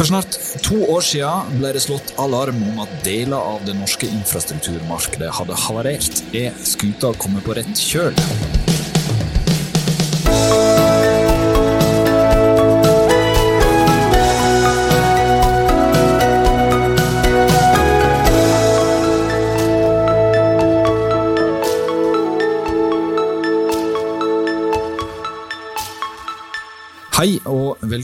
For 0.00 0.08
snart 0.08 0.38
to 0.64 0.78
år 0.88 1.02
siden 1.04 1.58
ble 1.58 1.74
det 1.76 1.82
slått 1.84 2.14
alarm 2.22 2.62
om 2.70 2.78
at 2.80 2.94
deler 3.04 3.36
av 3.36 3.66
det 3.68 3.74
norske 3.76 4.08
infrastrukturmarkedet 4.08 5.28
hadde 5.36 5.60
havarert. 5.66 6.24
Er 6.32 6.56
skuta 6.64 7.12
kommet 7.20 7.44
på 7.44 7.60
rett 7.60 7.84
kjøl? 7.92 8.16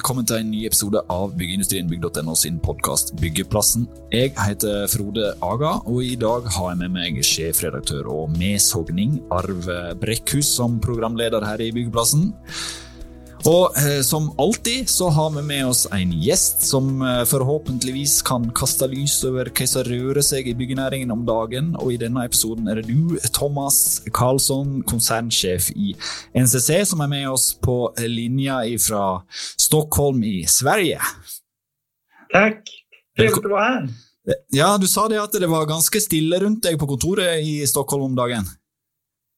Velkommen 0.07 0.27
til 0.31 0.39
en 0.39 0.51
ny 0.55 0.61
episode 0.69 1.01
av 1.11 1.33
Byggeindustrien.no 1.35 2.35
sin 2.39 2.61
podkast 2.63 3.09
Byggeplassen. 3.19 3.89
Jeg 4.15 4.37
heter 4.39 4.85
Frode 4.87 5.33
Aga, 5.43 5.73
og 5.83 5.99
i 6.07 6.13
dag 6.15 6.47
har 6.47 6.69
jeg 6.71 6.79
med 6.85 6.93
meg 6.95 7.19
sjefredaktør 7.27 8.07
og 8.15 8.37
medsogning 8.39 9.17
Arve 9.35 9.97
Brekkhus 9.99 10.53
som 10.61 10.79
programleder 10.79 11.43
her 11.43 11.59
i 11.59 11.73
Byggeplassen. 11.75 12.29
Og 13.47 13.77
eh, 13.79 14.01
som 14.03 14.33
alltid 14.39 14.89
så 14.91 15.09
har 15.09 15.31
vi 15.31 15.43
med 15.47 15.67
oss 15.67 15.85
en 15.95 16.13
gjest 16.23 16.65
som 16.67 17.03
eh, 17.03 17.23
forhåpentligvis 17.31 18.19
kan 18.27 18.49
kaste 18.51 18.89
lys 18.91 19.21
over 19.29 19.53
hva 19.55 19.67
som 19.71 19.85
rører 19.87 20.25
seg 20.27 20.49
i 20.51 20.55
byggenæringen 20.59 21.13
om 21.15 21.23
dagen. 21.29 21.69
Og 21.79 21.93
i 21.95 21.99
denne 22.01 22.25
episoden 22.27 22.67
er 22.67 22.81
det 22.81 22.91
du, 22.91 23.15
Thomas 23.31 24.01
Karlsson, 24.11 24.81
konsernsjef 24.91 25.71
i 25.79 25.95
NCC, 26.35 26.83
som 26.91 27.05
er 27.07 27.13
med 27.13 27.29
oss 27.31 27.53
på 27.63 27.93
linja 28.03 28.65
fra 28.83 29.05
Stockholm 29.31 30.25
i 30.27 30.41
Sverige. 30.51 30.99
Tack! 32.33 32.67
Trevligt 33.17 33.45
att 33.45 33.51
vara 33.51 33.65
här. 33.65 33.89
Ja, 34.49 34.79
du 34.79 34.87
sa 34.87 35.09
det 35.09 35.23
at 35.23 35.33
det 35.33 35.47
var 35.47 35.67
ganske 35.67 36.01
stille 36.03 36.39
rundt 36.43 36.65
deg 36.67 36.81
på 36.81 36.87
kontoret 36.91 37.47
i 37.47 37.67
Stockholm 37.67 38.11
om 38.11 38.17
dagen. 38.19 38.43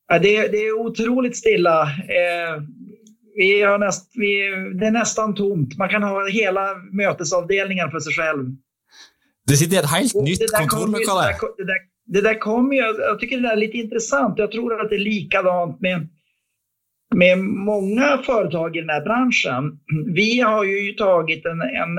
Ja, 0.09 0.19
det, 0.19 0.49
det 0.49 0.65
är 0.67 0.81
otroligt 0.81 1.37
stilla. 1.37 1.83
Eh, 1.83 2.63
vi 3.39 3.63
har 3.63 3.79
näst, 3.79 4.11
vi, 4.15 4.51
det 4.81 4.87
är 4.87 4.91
nästan 4.91 5.35
tomt. 5.35 5.79
Man 5.79 5.89
kan 5.89 6.03
ha 6.03 6.29
hela 6.29 6.75
mötesavdelningen 6.93 7.91
för 7.91 8.01
sig 8.01 8.13
själv. 8.13 8.45
Det 9.47 9.57
sitter 9.57 9.79
ett 9.79 9.91
helt 9.91 10.15
Och 10.15 10.25
nytt 10.25 10.41
ju- 10.43 10.47
kontorlokale. 10.69 11.35
Det 12.07 12.21
där, 12.21 12.29
det 12.29 12.39
kommer 12.39 12.75
ju, 12.75 12.83
jag 12.83 13.19
tycker 13.21 13.37
det 13.37 13.43
där 13.43 13.53
är 13.53 13.57
lite 13.57 13.77
intressant. 13.79 14.39
Jag 14.39 14.53
tror 14.53 14.81
att 14.81 14.89
det 14.91 14.95
är 14.95 14.99
likadant 15.15 15.81
med, 15.81 16.09
med 17.15 17.39
många 17.39 18.19
företag 18.27 18.77
i 18.77 18.81
den 18.81 18.89
här 18.89 19.05
branschen. 19.05 19.79
Vi 20.15 20.41
har 20.41 20.65
ju 20.65 20.93
tagit 20.93 21.47
en, 21.47 21.61
en, 21.61 21.99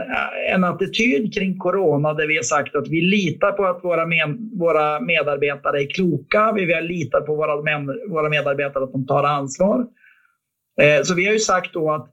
en 0.53 0.63
attityd 0.63 1.33
kring 1.33 1.57
corona 1.57 2.13
där 2.13 2.27
vi 2.27 2.35
har 2.35 2.43
sagt 2.43 2.75
att 2.75 2.87
vi 2.87 3.01
litar 3.01 3.51
på 3.51 3.65
att 3.65 3.83
våra, 3.83 4.05
med, 4.05 4.37
våra 4.59 4.99
medarbetare 4.99 5.81
är 5.83 5.89
kloka. 5.89 6.51
Vi 6.55 6.65
vill 6.65 6.85
lita 6.85 7.21
på 7.21 7.35
våra, 7.35 7.55
våra 8.09 8.29
medarbetare 8.29 8.83
att 8.83 8.91
de 8.91 9.07
tar 9.07 9.23
ansvar. 9.23 9.85
Eh, 10.81 11.03
så 11.03 11.13
vi 11.13 11.25
har 11.25 11.33
ju 11.33 11.39
sagt 11.39 11.73
då 11.73 11.91
att 11.91 12.07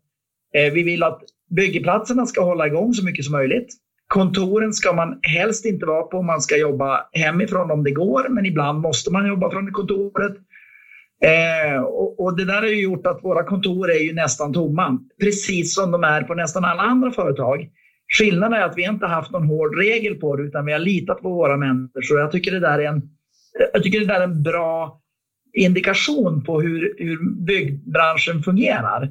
eh, 0.55 0.73
vi 0.73 0.83
vill 0.83 1.03
att 1.03 1.21
byggplatserna 1.51 2.27
ska 2.27 2.41
hålla 2.41 2.67
igång 2.67 2.95
så 2.95 3.05
mycket 3.05 3.25
som 3.25 3.33
möjligt. 3.33 3.69
Kontoren 4.09 4.73
ska 4.73 4.93
man 4.93 5.19
helst 5.23 5.65
inte 5.65 5.87
vara 5.87 6.03
på. 6.03 6.23
Man 6.23 6.41
ska 6.41 6.57
jobba 6.57 7.07
hemifrån 7.13 7.71
om 7.71 7.85
det 7.85 7.91
går, 7.91 8.29
men 8.29 8.47
ibland 8.47 8.81
måste 8.81 9.13
man 9.13 9.27
jobba 9.27 9.51
från 9.51 9.73
kontoret. 9.73 10.37
Eh, 11.23 11.83
och, 11.83 12.21
och 12.21 12.37
det 12.37 12.45
där 12.45 12.63
har 12.63 12.69
ju 12.69 12.81
gjort 12.81 13.07
att 13.07 13.25
våra 13.25 13.45
kontor 13.45 13.91
är 13.91 14.01
ju 14.01 14.15
nästan 14.15 14.53
tomma, 14.53 14.99
precis 15.21 15.75
som 15.75 15.91
de 15.91 16.05
är 16.05 16.23
på 16.23 16.35
nästan 16.35 16.65
alla 16.65 16.83
andra 16.83 17.11
företag. 17.11 17.69
Skillnaden 18.19 18.59
är 18.59 18.65
att 18.65 18.77
vi 18.77 18.85
inte 18.85 19.07
haft 19.07 19.31
någon 19.31 19.47
hård 19.47 19.79
regel 19.79 20.15
på 20.15 20.37
det, 20.37 20.43
utan 20.43 20.67
vi 20.67 20.73
har 20.73 20.79
litat 20.79 21.23
på 21.23 21.31
våra 21.31 21.57
människor. 21.57 22.21
Jag 22.21 22.33
tycker 22.33 22.53
det 22.53 22.61
där 22.61 22.79
är 22.79 22.89
en, 22.89 23.03
jag 23.73 23.83
tycker 23.83 24.01
det 24.01 24.07
där 24.07 24.21
är 24.21 24.25
en 24.25 24.43
bra 24.43 25.01
indikation 25.57 26.45
på 26.45 26.61
hur, 26.61 26.95
hur 26.99 27.45
byggbranschen 27.47 28.43
fungerar. 28.43 29.03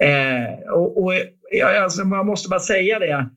Eh, 0.00 0.72
och, 0.72 1.04
och 1.04 1.12
jag, 1.50 1.76
alltså, 1.76 2.04
man 2.04 2.26
måste 2.26 2.48
bara 2.48 2.60
säga 2.60 2.98
det. 2.98 3.30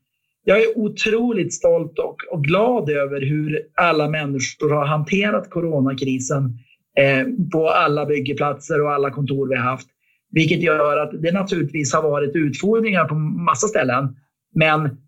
Jag 0.44 0.62
är 0.62 0.78
otroligt 0.78 1.54
stolt 1.54 1.98
och, 1.98 2.16
och 2.30 2.44
glad 2.44 2.90
över 2.90 3.20
hur 3.20 3.62
alla 3.74 4.08
människor 4.08 4.70
har 4.70 4.86
hanterat 4.86 5.50
coronakrisen 5.50 6.58
eh, 6.98 7.26
på 7.52 7.68
alla 7.68 8.06
byggplatser 8.06 8.82
och 8.82 8.92
alla 8.92 9.10
kontor 9.10 9.48
vi 9.48 9.56
har 9.56 9.62
haft. 9.62 9.88
Vilket 10.30 10.62
gör 10.62 10.96
att 10.96 11.22
det 11.22 11.32
naturligtvis 11.32 11.94
har 11.94 12.02
varit 12.02 12.36
utfordringar 12.36 13.04
på 13.04 13.14
massa 13.14 13.66
ställen. 13.66 14.16
Men, 14.54 14.98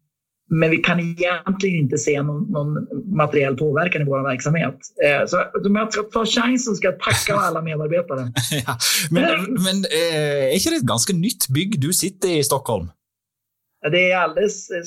men 0.51 0.71
vi 0.71 0.77
kan 0.77 1.01
egentligen 1.01 1.77
inte 1.77 1.99
se 1.99 2.23
någon, 2.23 2.53
någon 2.53 2.87
materiell 3.17 3.57
påverkan 3.57 4.03
i 4.03 4.05
vår 4.05 4.23
verksamhet. 4.23 4.75
Eh, 5.05 5.27
så 5.27 5.43
om 5.67 5.77
jag 5.77 5.93
ska 5.93 6.03
ta 6.03 6.27
chansen 6.27 6.77
ska 6.77 6.87
jag 6.87 7.01
tacka 7.01 7.35
alla 7.47 7.63
medarbetare. 7.63 8.33
ja. 8.67 8.79
Men, 9.11 9.25
men 9.65 9.85
eh, 9.85 10.49
er 10.49 10.57
ikke 10.57 10.71
det 10.71 10.83
et 10.83 10.93
ganske 10.93 11.13
nytt 11.13 11.49
bygg 11.49 11.81
du 11.81 11.93
sitter 11.93 12.39
i 12.39 12.45
Stockholm? 12.45 12.89
Det 13.91 14.11
är 14.11 14.17
alldeles 14.17 14.71
eh, 14.71 14.83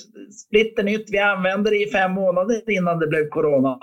splitternytt. 0.45 1.07
Vi 1.11 1.19
använde 1.19 1.69
det 1.69 1.81
i 1.87 1.91
fem 1.91 2.11
månader 2.11 2.71
innan 2.71 2.99
det 2.99 3.07
blev 3.07 3.29
corona. 3.29 3.77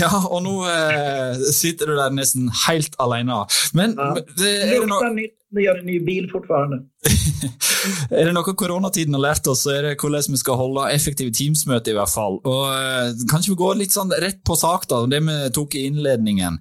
Ja, 0.00 0.10
og 0.30 0.42
nå 0.42 0.54
eh, 0.68 1.36
sitter 1.52 1.86
du 1.92 1.96
der 1.96 2.10
nesten 2.14 2.50
helt 2.66 2.94
alene. 2.98 3.44
Men 3.72 3.94
Ja. 3.98 4.14
det, 4.14 4.24
det 4.36 4.78
Luktar 4.78 5.08
no, 5.10 5.14
nytt. 5.14 5.38
Det 5.52 5.62
gör 5.62 5.78
en 5.78 5.86
ny 5.86 6.00
bil 6.00 6.30
fortfarande. 6.32 6.76
er 8.10 8.24
det 8.24 8.32
noe 8.32 8.54
koronatiden 8.56 9.12
har 9.18 9.20
lært 9.20 9.46
oss, 9.52 9.66
så 9.66 9.74
er 9.74 9.82
det 9.84 9.98
hvordan 10.00 10.32
vi 10.32 10.40
skal 10.40 10.56
holde 10.56 10.86
effektive 10.94 11.34
Teams-møter, 11.36 11.92
i 11.92 11.98
hvert 11.98 12.08
fall. 12.14 12.38
Og 12.48 12.62
eh, 12.72 13.12
Kanskje 13.28 13.52
vi 13.52 13.58
går 13.60 13.76
litt 13.82 13.92
sånn 13.92 14.14
rett 14.22 14.40
på 14.48 14.56
sak, 14.56 14.88
da, 14.88 15.02
det 15.12 15.20
vi 15.26 15.36
tok 15.52 15.76
i 15.76 15.84
innledningen. 15.90 16.56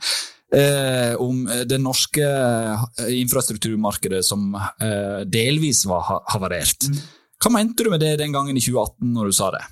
Eh, 0.51 1.15
om 1.15 1.45
det 1.65 1.77
norske 1.79 2.27
eh, 2.27 2.81
infrastrukturmarkedet 3.21 4.19
som 4.27 4.49
eh, 4.59 5.23
delvis 5.23 5.85
var 5.87 6.03
ha 6.09 6.17
havarert. 6.33 6.89
Mm. 6.91 6.97
Hva 7.43 7.51
mente 7.51 7.83
du 7.83 7.89
med 7.89 7.99
det 7.99 8.17
den 8.17 8.31
gangen 8.31 8.57
i 8.57 8.61
2018, 8.61 9.13
når 9.13 9.25
du 9.25 9.33
sa 9.33 9.51
det? 9.51 9.63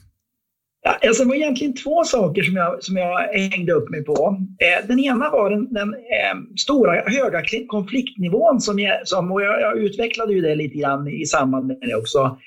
Ja, 0.82 0.98
alltså, 1.08 1.24
det 1.24 1.30
var 1.30 1.36
egentligen 1.36 1.76
två 1.76 2.04
saker 2.04 2.44
som 2.44 2.56
jag, 2.56 2.84
som 2.84 2.98
jag 2.98 3.20
hängde 3.20 3.74
upp 3.74 3.90
mig 3.90 4.04
på. 4.04 4.38
Eh, 4.60 4.88
den 4.88 5.00
ena 5.00 5.30
var 5.30 5.50
den, 5.50 5.74
den 5.74 5.94
eh, 5.94 6.36
stora, 6.58 6.92
höga 7.06 7.42
konfliktnivån 7.68 8.62
som, 8.62 8.80
jag, 8.80 9.08
som 9.08 9.32
och 9.32 9.42
jag, 9.42 9.62
jag 9.62 9.78
utvecklade 9.78 10.34
ju 10.34 10.42
det 10.42 10.56
lite 10.56 10.78
grann 10.78 11.08
i 11.08 11.26
samband 11.26 11.68
med 11.68 11.78
det 11.82 11.96
också. 11.96 12.38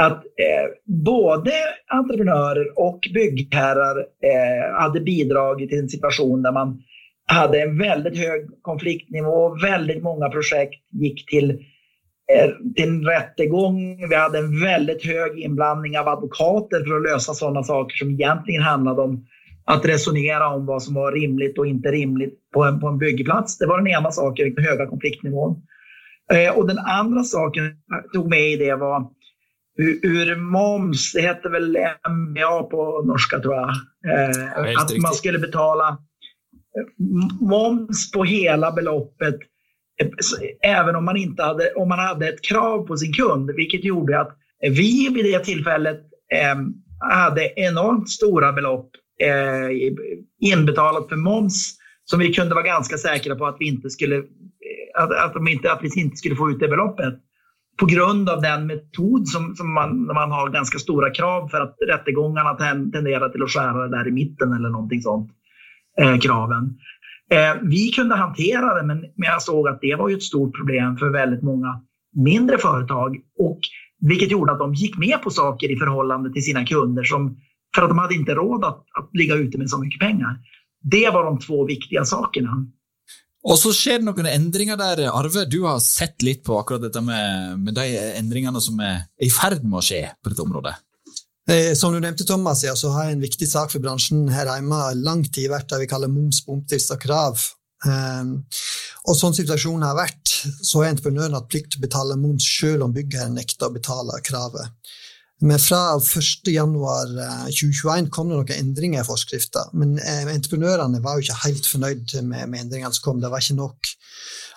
Att 0.00 0.24
eh, 0.24 0.68
både 0.84 1.52
entreprenörer 1.86 2.78
och 2.78 3.08
byggherrar 3.14 3.98
eh, 3.98 4.80
hade 4.80 5.00
bidragit 5.00 5.68
till 5.68 5.78
en 5.78 5.88
situation 5.88 6.42
där 6.42 6.52
man 6.52 6.82
hade 7.26 7.62
en 7.62 7.78
väldigt 7.78 8.18
hög 8.18 8.62
konfliktnivå. 8.62 9.54
Väldigt 9.62 10.02
många 10.02 10.28
projekt 10.28 10.82
gick 10.90 11.26
till 11.26 11.50
eh, 11.50 11.56
till 11.56 11.66
en 12.74 13.04
rättegång. 13.04 14.08
Vi 14.08 14.14
hade 14.14 14.38
en 14.38 14.60
väldigt 14.60 15.04
hög 15.04 15.38
inblandning 15.38 15.98
av 15.98 16.08
advokater 16.08 16.84
för 16.84 16.96
att 16.96 17.02
lösa 17.02 17.34
sådana 17.34 17.62
saker 17.62 17.96
som 17.96 18.10
egentligen 18.10 18.62
handlade 18.62 19.02
om 19.02 19.26
att 19.64 19.84
resonera 19.84 20.48
om 20.48 20.66
vad 20.66 20.82
som 20.82 20.94
var 20.94 21.12
rimligt 21.12 21.58
och 21.58 21.66
inte 21.66 21.90
rimligt 21.90 22.34
på 22.54 22.64
en, 22.64 22.80
på 22.80 22.86
en 22.88 22.98
byggplats. 22.98 23.58
Det 23.58 23.66
var 23.66 23.78
den 23.78 23.88
ena 23.88 24.10
saken, 24.10 24.54
den 24.54 24.64
höga 24.64 24.86
konfliktnivån. 24.86 25.62
Eh, 26.32 26.58
och 26.58 26.68
den 26.68 26.78
andra 26.78 27.22
saken 27.22 27.64
jag 27.88 28.12
tog 28.12 28.30
med 28.30 28.52
i 28.52 28.56
det 28.56 28.76
var 28.76 29.06
hur, 29.76 30.36
moms, 30.36 31.12
det 31.12 31.20
heter 31.20 31.50
väl 31.50 31.78
MBA 32.10 32.62
på 32.62 33.02
norska 33.06 33.40
tror 33.40 33.54
jag, 33.54 33.68
eh, 33.68 34.82
att 34.82 34.98
man 35.02 35.12
skulle 35.12 35.38
betala 35.38 35.88
eh, 35.88 37.06
moms 37.40 38.12
på 38.12 38.24
hela 38.24 38.72
beloppet 38.72 39.34
eh, 39.34 39.40
även 40.62 40.96
om 40.96 41.04
man, 41.04 41.16
inte 41.16 41.42
hade, 41.42 41.72
om 41.72 41.88
man 41.88 41.98
hade 41.98 42.28
ett 42.28 42.44
krav 42.44 42.86
på 42.86 42.96
sin 42.96 43.12
kund, 43.12 43.50
vilket 43.56 43.84
gjorde 43.84 44.20
att 44.20 44.38
vi 44.60 45.08
vid 45.14 45.24
det 45.24 45.44
tillfället 45.44 46.00
eh, 46.32 46.56
hade 47.10 47.52
enormt 47.56 48.10
stora 48.10 48.52
belopp 48.52 48.90
eh, 49.22 49.92
inbetalat 50.40 51.08
för 51.08 51.16
moms 51.16 51.78
som 52.04 52.20
vi 52.20 52.32
kunde 52.32 52.54
vara 52.54 52.64
ganska 52.64 52.98
säkra 52.98 53.36
på 53.36 53.46
att 53.46 53.56
vi 53.58 53.68
inte 53.68 53.90
skulle, 53.90 54.16
eh, 54.16 55.02
att, 55.02 55.12
att, 55.12 55.34
de 55.34 55.48
inte, 55.48 55.72
att 55.72 55.82
vi 55.82 56.00
inte 56.00 56.16
skulle 56.16 56.36
få 56.36 56.50
ut 56.50 56.60
det 56.60 56.68
beloppet. 56.68 57.14
På 57.78 57.86
grund 57.86 58.28
av 58.28 58.42
den 58.42 58.66
metod 58.66 59.28
som, 59.28 59.56
som 59.56 59.74
man, 59.74 60.06
när 60.06 60.14
man 60.14 60.30
har 60.30 60.48
ganska 60.48 60.78
stora 60.78 61.10
krav 61.10 61.48
för 61.48 61.60
att 61.60 61.76
rättegångarna 61.88 62.54
tenderar 62.92 63.28
till 63.28 63.42
att 63.42 63.50
skära 63.50 63.88
där 63.88 64.08
i 64.08 64.10
mitten 64.10 64.52
eller 64.52 64.68
någonting 64.68 65.02
sånt. 65.02 65.30
Eh, 66.00 66.18
kraven. 66.18 66.78
Eh, 67.30 67.54
vi 67.62 67.90
kunde 67.92 68.14
hantera 68.14 68.74
det, 68.74 68.86
men, 68.86 69.00
men 69.00 69.30
jag 69.30 69.42
såg 69.42 69.68
att 69.68 69.80
det 69.80 69.94
var 69.94 70.08
ju 70.08 70.16
ett 70.16 70.22
stort 70.22 70.56
problem 70.56 70.96
för 70.96 71.12
väldigt 71.12 71.42
många 71.42 71.80
mindre 72.16 72.58
företag. 72.58 73.16
Och, 73.38 73.60
vilket 74.00 74.30
gjorde 74.30 74.52
att 74.52 74.58
de 74.58 74.74
gick 74.74 74.98
med 74.98 75.22
på 75.22 75.30
saker 75.30 75.72
i 75.72 75.76
förhållande 75.76 76.32
till 76.32 76.44
sina 76.44 76.66
kunder 76.66 77.04
som, 77.04 77.36
för 77.74 77.82
att 77.82 77.88
de 77.88 77.98
hade 77.98 78.14
inte 78.14 78.34
råd 78.34 78.64
att, 78.64 78.84
att 78.98 79.10
ligga 79.12 79.34
ute 79.34 79.58
med 79.58 79.70
så 79.70 79.78
mycket 79.78 80.00
pengar. 80.00 80.38
Det 80.82 81.10
var 81.10 81.24
de 81.24 81.38
två 81.38 81.66
viktiga 81.66 82.04
sakerna. 82.04 82.66
Och 83.44 83.58
så 83.58 83.72
sker 83.72 83.98
det 83.98 84.04
några 84.04 84.30
ändringar 84.30 84.76
där. 84.76 85.20
Arve, 85.20 85.44
du 85.44 85.62
har 85.62 85.78
sett 85.78 86.22
lite 86.22 86.42
på 86.42 86.58
akkurat 86.58 86.82
detta 86.82 87.00
med, 87.00 87.58
med 87.58 87.74
de 87.74 88.12
ändringarna 88.18 88.60
som 88.60 88.80
är 88.80 88.96
i 89.20 89.30
färd 89.30 89.64
med 89.64 89.78
att 89.78 89.84
ske 89.84 90.08
på 90.22 90.28
dette 90.28 90.42
området. 90.42 90.74
Eh, 91.50 91.72
som 91.74 91.92
du 91.92 91.98
nevnte, 92.00 92.24
Thomas, 92.24 92.62
ja, 92.62 92.76
så 92.76 92.92
har 92.94 93.10
en 93.10 93.22
viktig 93.22 93.48
sak 93.50 93.72
for 93.72 93.82
bransjen 93.82 94.28
her 94.30 94.46
hjemme 94.46 94.78
lang 95.02 95.24
tid 95.26 95.50
vært 95.50 95.72
det 95.72 95.82
vi 95.82 95.90
kaller 95.90 96.10
ehm, 96.10 96.20
moms 96.20 96.44
på 96.46 96.98
krav. 97.02 97.40
Um, 97.82 98.44
og 99.10 99.16
sånn 99.18 99.34
situasjonen 99.34 99.82
har 99.82 99.96
vært, 99.98 100.30
så 100.62 100.82
har 100.82 100.92
entreprenøren 100.92 101.34
hatt 101.34 101.48
plikt 101.50 101.72
til 101.74 101.80
å 101.80 101.86
betale 101.88 102.14
moms 102.20 102.46
selv 102.46 102.86
om 102.86 102.92
byggherren 102.94 103.34
nekter 103.34 103.66
å 103.66 103.74
betale 103.74 104.20
kravet. 104.22 104.70
Men 105.42 105.58
fra 105.58 105.98
1.1.2021 105.98 107.50
eh, 107.50 108.10
kom 108.14 108.28
det 108.30 108.36
noen 108.36 108.52
endringer 108.54 109.02
i 109.02 109.06
forskrifta. 109.06 109.64
Men 109.74 109.96
eh, 109.98 110.22
entreprenörerna 110.22 110.36
entreprenørene 110.36 111.02
var 111.02 111.18
jo 111.18 111.26
ikke 111.26 111.42
helt 111.42 111.66
fornøyd 111.66 112.14
med, 112.22 112.46
med 112.52 112.60
endringene 112.60 112.86
som 112.86 112.92
alltså 112.92 113.06
kom. 113.08 113.18
Det 113.18 113.32
var 113.32 113.42
ikke 113.42 113.58
nok. 113.58 113.90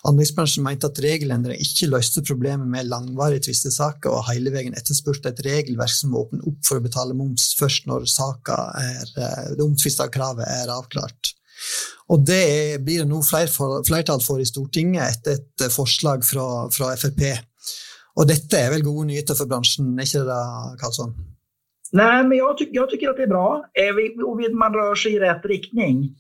Anleggsbransjen 0.06 0.64
mente 0.66 0.86
at 0.86 1.00
regelendringen 1.02 1.66
ikke 1.66 1.90
løste 1.90 2.22
problemet 2.26 2.70
med 2.70 2.90
langvarige 2.92 3.48
tvistesaker, 3.48 4.14
og 4.14 4.28
hele 4.30 4.52
veien 4.54 4.76
etterspurte 4.78 5.32
et 5.32 5.42
regelverk 5.46 5.94
som 5.94 6.14
åpner 6.20 6.46
opp 6.46 6.60
for 6.68 6.78
å 6.78 6.86
betale 6.86 7.18
moms 7.18 7.54
først 7.58 7.88
når 7.90 8.06
er, 8.06 9.08
eh, 9.18 9.56
det 9.58 9.66
omtvista 9.66 10.08
kravet 10.08 10.46
er 10.46 10.70
avklart. 10.70 11.34
Og 12.10 12.26
Det 12.26 12.84
blir 12.86 13.00
det 13.00 13.10
nå 13.10 13.22
flertall 13.24 14.22
for 14.22 14.40
i 14.40 14.46
Stortinget 14.46 15.10
etter 15.10 15.40
et 15.40 15.62
eh, 15.62 15.70
forslag 15.70 16.24
fra, 16.24 16.70
fra 16.70 16.96
Frp. 16.96 17.40
Och 18.16 18.28
detta 18.28 18.58
är 18.58 18.70
väl 18.72 18.84
goda 18.84 19.04
nyheter 19.04 19.34
för 19.34 19.46
branschen, 19.46 20.00
är 20.00 20.04
inte 20.04 20.20
det 20.20 20.78
Karlsson? 20.80 21.14
Nej, 21.92 22.24
men 22.24 22.38
jag, 22.38 22.58
ty 22.58 22.70
jag, 22.72 22.90
tycker 22.90 23.10
att 23.10 23.18
det 23.18 23.24
är 23.24 23.28
bra 23.28 23.66
eh, 23.74 24.26
och 24.26 24.54
man 24.54 24.74
rör 24.74 24.96
sig 24.96 25.14
i 25.14 25.20
rätt 25.20 25.46
riktning. 25.46 26.16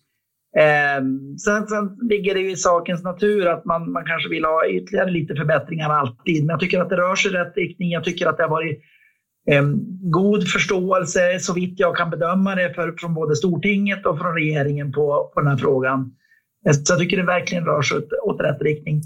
Eh, 0.59 1.03
sen, 1.45 1.67
sen 1.67 1.97
ligger 2.09 2.33
det 2.33 2.39
ju 2.39 2.51
i 2.51 2.55
sakens 2.55 3.03
natur 3.03 3.47
att 3.47 3.65
man, 3.65 3.91
man 3.91 4.05
kanske 4.05 4.29
vill 4.29 4.45
ha 4.45 4.67
ytterligare 4.67 5.11
lite 5.11 5.35
förbättringar 5.35 5.89
alltid, 5.89 6.45
men 6.45 6.53
jag 6.53 6.59
tycker 6.59 6.81
att 6.81 6.89
det 6.89 6.97
rör 6.97 7.15
sig 7.15 7.31
i 7.31 7.33
rätt 7.33 7.57
riktning. 7.57 7.91
Jag 7.91 8.03
tycker 8.03 8.27
att 8.27 8.37
det 8.37 8.43
har 8.43 8.49
varit 8.49 8.79
eh, 9.51 9.63
god 10.01 10.47
förståelse, 10.47 11.39
så 11.39 11.53
vitt 11.53 11.79
jag 11.79 11.95
kan 11.95 12.09
bedöma 12.09 12.55
det, 12.55 12.73
för, 12.73 12.95
från 12.97 13.13
både 13.13 13.35
Stortinget 13.35 14.05
och 14.05 14.19
från 14.19 14.33
regeringen 14.33 14.91
på, 14.91 15.31
på 15.33 15.41
den 15.41 15.49
här 15.49 15.57
frågan. 15.57 16.11
Eh, 16.67 16.73
så 16.73 16.93
jag 16.93 16.99
tycker 16.99 17.17
det 17.17 17.23
verkligen 17.23 17.65
rör 17.65 17.81
sig 17.81 17.97
åt, 17.97 18.09
åt 18.23 18.41
rätt 18.41 18.61
riktning. 18.61 19.01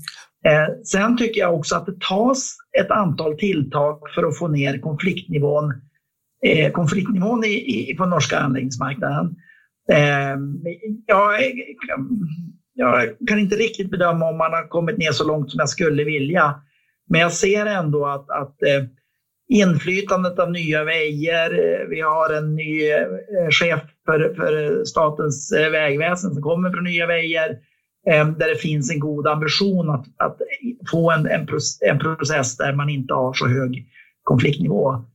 Eh, 0.45 0.74
sen 0.84 1.18
tycker 1.18 1.42
jag 1.42 1.56
också 1.56 1.75
att 1.75 1.86
det 1.86 2.00
tas 2.10 2.56
ett 2.80 2.92
antal 2.92 3.38
tilltag 3.38 4.00
för 4.16 4.24
att 4.24 4.38
få 4.38 4.48
ner 4.48 4.78
konfliktnivån, 4.78 5.74
eh, 6.45 6.72
konfliktnivån 6.72 7.44
i, 7.44 7.92
i, 7.92 7.95
på 7.95 8.06
norska 8.06 8.40
anläggningsmarknaden. 8.40 9.36
Eh, 9.92 10.38
jag, 11.06 11.42
jag 12.74 13.10
kan 13.28 13.40
inte 13.40 13.56
riktigt 13.56 13.92
bedöma 13.92 14.30
om 14.30 14.38
man 14.38 14.54
har 14.54 14.68
kommit 14.68 14.98
ner 14.98 15.12
så 15.12 15.28
långt 15.28 15.52
som 15.52 15.60
jag 15.60 15.70
skulle 15.70 16.04
vilja. 16.04 16.56
Men 17.10 17.22
jag 17.22 17.34
ser 17.34 17.66
ändå 17.66 18.06
att, 18.06 18.30
att 18.30 18.64
eh, 18.64 18.84
inflytandet 19.50 20.40
av 20.40 20.52
nya 20.52 20.84
vägar, 20.84 21.50
vi 21.90 22.02
har 22.02 22.34
en 22.34 22.56
ny 22.56 22.92
eh, 22.92 23.50
chef 23.52 23.82
för, 24.06 24.34
för 24.36 24.86
statens 24.86 25.52
eh, 25.52 25.70
vägväsen 25.70 26.34
som 26.34 26.44
kommer 26.44 26.72
från 26.72 26.84
Nya 26.84 27.08
Vägar 27.08 27.58
ehm, 28.08 28.34
där 28.38 28.50
det 28.50 28.56
finns 28.56 28.92
en 28.92 29.00
god 29.00 29.28
ambition 29.28 29.90
att, 29.90 30.06
att 30.18 30.38
få 30.92 31.12
en, 31.12 31.26
en, 31.26 31.48
en, 31.82 32.00
process 32.00 32.58
där 32.58 32.74
man 32.74 32.90
inte 32.90 33.14
har 33.14 33.34
så 33.34 33.48
hög 33.48 33.86
konfliktnivå. 34.24 35.06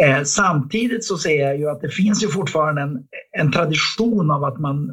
Eh, 0.00 0.22
samtidigt 0.22 1.04
så 1.04 1.18
ser 1.18 1.40
jag 1.40 1.58
ju 1.58 1.68
att 1.68 1.80
det 1.80 1.88
finns 1.88 2.24
ju 2.24 2.28
fortfarande 2.28 2.82
en, 2.82 3.04
en 3.38 3.52
tradition 3.52 4.30
av 4.30 4.44
att 4.44 4.60
man, 4.60 4.90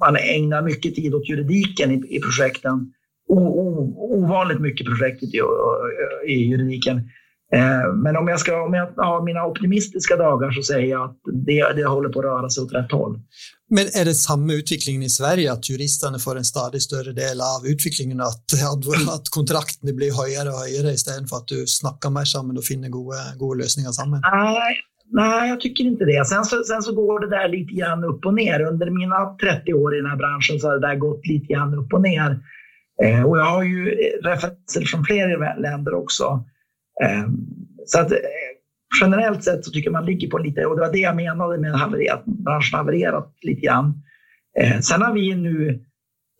man 0.00 0.16
ägnar 0.16 0.62
mycket 0.62 0.94
tid 0.94 1.14
åt 1.14 1.28
juridiken 1.28 1.90
i, 1.90 2.16
i 2.16 2.20
projekten. 2.20 2.92
O, 3.28 3.38
o, 3.38 3.96
ovanligt 4.18 4.60
mycket 4.60 4.86
projekt 4.86 5.22
i, 5.22 5.40
i 6.26 6.32
juridiken. 6.32 7.10
Eh, 7.54 7.92
men 7.94 8.16
om 8.16 8.28
jag, 8.28 8.40
ska, 8.40 8.62
om 8.64 8.74
jag 8.74 8.86
har 8.96 9.24
mina 9.24 9.44
optimistiska 9.44 10.16
dagar 10.16 10.50
så 10.50 10.62
säger 10.62 10.90
jag 10.90 11.04
att 11.04 11.18
det, 11.46 11.72
det 11.76 11.84
håller 11.84 12.08
på 12.08 12.18
att 12.18 12.24
röra 12.24 12.50
sig 12.50 12.62
åt 12.62 12.72
rätt 12.72 12.92
håll. 12.92 13.18
Men 13.70 13.86
är 14.00 14.04
det 14.04 14.14
samma 14.14 14.52
utveckling 14.52 15.02
i 15.02 15.08
Sverige, 15.08 15.52
att 15.52 15.70
juristerna 15.70 16.18
får 16.18 16.36
en 16.36 16.44
stadigt 16.44 16.82
större 16.82 17.12
del 17.12 17.40
av 17.40 17.60
utvecklingen, 17.72 18.20
att, 18.20 18.46
att 19.16 19.28
kontrakten 19.28 19.96
blir 19.96 20.12
högre 20.20 20.48
och 20.52 20.60
högre 20.64 20.92
istället 20.92 21.30
för 21.30 21.36
att 21.36 21.48
du 21.48 21.66
snackar 21.66 22.10
mer 22.10 22.24
samman 22.24 22.56
och 22.58 22.64
finner 22.64 22.88
goda, 22.88 23.16
goda 23.36 23.58
lösningar 23.62 23.90
samman? 23.90 24.20
Nej, 24.32 24.76
nej, 25.10 25.48
jag 25.48 25.60
tycker 25.60 25.84
inte 25.84 26.04
det. 26.04 26.26
Sen 26.26 26.44
så, 26.44 26.64
sen 26.64 26.82
så 26.82 26.92
går 26.94 27.20
det 27.20 27.30
där 27.36 27.48
lite 27.48 27.72
grann 27.74 28.04
upp 28.04 28.26
och 28.26 28.34
ner. 28.34 28.60
Under 28.60 28.90
mina 28.90 29.36
30 29.42 29.74
år 29.74 29.94
i 29.94 30.00
den 30.00 30.10
här 30.10 30.16
branschen 30.16 30.60
så 30.60 30.66
har 30.66 30.74
det 30.74 30.86
där 30.88 30.96
gått 30.96 31.26
lite 31.26 31.46
grann 31.52 31.74
upp 31.74 31.92
och 31.92 32.02
ner. 32.02 32.30
Eh, 33.04 33.22
och 33.22 33.38
jag 33.38 33.44
har 33.44 33.62
ju 33.62 33.80
referenser 34.22 34.84
från 34.90 35.04
fler 35.04 35.60
länder 35.60 35.94
också. 35.94 36.44
Ehm, 37.02 37.36
så 37.86 38.00
att, 38.00 38.12
eh, 38.12 38.18
generellt 39.00 39.44
sett 39.44 39.64
så 39.64 39.70
tycker 39.70 39.90
man 39.90 40.06
ligger 40.06 40.30
på 40.30 40.38
lite, 40.38 40.66
och 40.66 40.76
det 40.76 40.80
var 40.80 40.92
det 40.92 40.98
jag 40.98 41.16
menade 41.16 41.58
med 41.58 41.74
att 41.74 42.24
branschen 42.24 42.78
har 42.78 42.78
havererat 42.78 43.34
lite 43.42 43.60
grann. 43.60 44.02
Ehm, 44.60 44.82
sen 44.82 45.02
har 45.02 45.12
vi 45.12 45.34
nu 45.34 45.68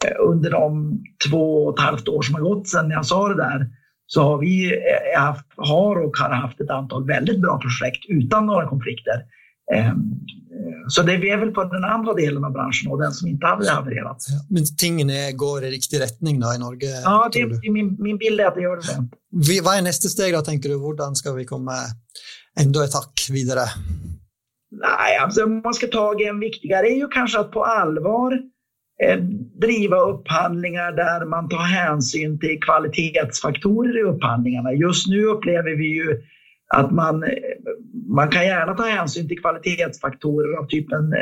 eh, 0.05 0.17
under 0.29 0.51
de 0.51 0.99
två 1.31 1.65
och 1.65 1.79
ett 1.79 1.85
halvt 1.85 2.09
år 2.09 2.23
som 2.23 2.35
har 2.35 2.43
gått 2.43 2.69
sedan 2.69 2.91
jag 2.91 3.07
sa 3.07 3.29
det 3.29 3.37
där, 3.37 3.67
så 4.07 4.23
har 4.23 4.39
vi 4.39 4.75
eh, 4.75 5.21
haft, 5.21 5.47
har 5.57 5.97
och 6.05 6.17
har 6.17 6.31
haft 6.31 6.61
ett 6.61 6.71
antal 6.71 7.07
väldigt 7.07 7.41
bra 7.41 7.61
projekt 7.61 8.05
utan 8.09 8.47
några 8.47 8.69
konflikter. 8.69 9.23
Så 10.89 11.03
det 11.03 11.13
är 11.13 11.37
väl 11.37 11.51
på 11.51 11.65
den 11.65 11.85
andra 11.85 12.13
delen 12.15 12.45
av 12.45 12.53
branschen 12.53 12.93
och 12.93 13.03
den 13.03 13.13
som 13.13 13.29
inte 13.29 13.47
hade 13.47 13.71
havererat. 13.71 14.27
Men 14.51 14.65
tingene 14.79 15.33
går 15.33 15.65
i 15.65 15.71
riktig 15.71 16.01
riktning 16.01 16.41
då 16.41 16.55
i 16.55 16.59
Norge? 16.59 17.01
Ja, 17.05 17.31
det, 17.33 17.71
min, 17.71 17.97
min 17.99 18.19
bild 18.19 18.41
är 18.41 18.47
att 18.47 18.55
det 18.55 18.63
gör 18.63 18.77
det. 18.77 19.63
Vad 19.63 19.79
är 19.79 19.83
nästa 19.83 20.09
steg 20.09 20.35
då, 20.35 20.41
tänker 20.41 20.69
du? 20.69 20.75
Hur 20.75 21.15
ska 21.15 21.33
vi 21.33 21.45
komma 21.45 21.73
ändå 22.61 22.83
ett 22.83 22.95
hack 22.95 23.27
vidare? 23.31 23.65
Nej, 24.71 25.17
alltså 25.23 25.45
om 25.45 25.61
man 25.65 25.75
ska 25.75 25.87
ta 25.87 26.15
en 26.29 26.41
viktigare 26.41 26.87
är 26.87 26.97
ju 26.97 27.09
kanske 27.09 27.39
att 27.39 27.53
på 27.53 27.65
allvar 27.65 28.33
eh, 29.05 29.19
driva 29.61 29.97
upphandlingar 29.97 30.93
där 30.93 31.27
man 31.27 31.49
tar 31.49 31.59
hänsyn 31.59 32.41
till 32.41 32.61
kvalitetsfaktorer 32.61 33.99
i 33.99 34.03
upphandlingarna. 34.03 34.73
Just 34.73 35.07
nu 35.07 35.25
upplever 35.25 35.77
vi 35.77 35.87
ju 35.87 36.23
att 36.75 36.93
man, 36.93 37.25
man 38.09 38.31
kan 38.31 38.47
gärna 38.47 38.75
ta 38.75 38.83
hänsyn 38.83 39.29
till 39.29 39.41
kvalitetsfaktorer 39.41 40.59
av 40.59 40.67
typen 40.67 41.13
eh, 41.13 41.19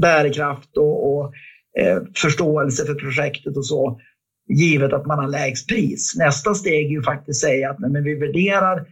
bärkraft 0.00 0.76
och, 0.76 1.16
och 1.16 1.32
eh, 1.78 1.98
förståelse 2.16 2.86
för 2.86 2.94
projektet 2.94 3.56
och 3.56 3.66
så, 3.66 4.00
givet 4.48 4.92
att 4.92 5.06
man 5.06 5.18
har 5.18 5.28
lägst 5.28 5.68
pris. 5.68 6.14
Nästa 6.18 6.54
steg 6.54 6.86
är 6.86 6.90
ju 6.90 7.02
faktiskt 7.02 7.40
säga 7.40 7.70
att 7.70 7.78
nej, 7.78 7.90
men 7.90 8.04
vi 8.04 8.14
värderar 8.14 8.86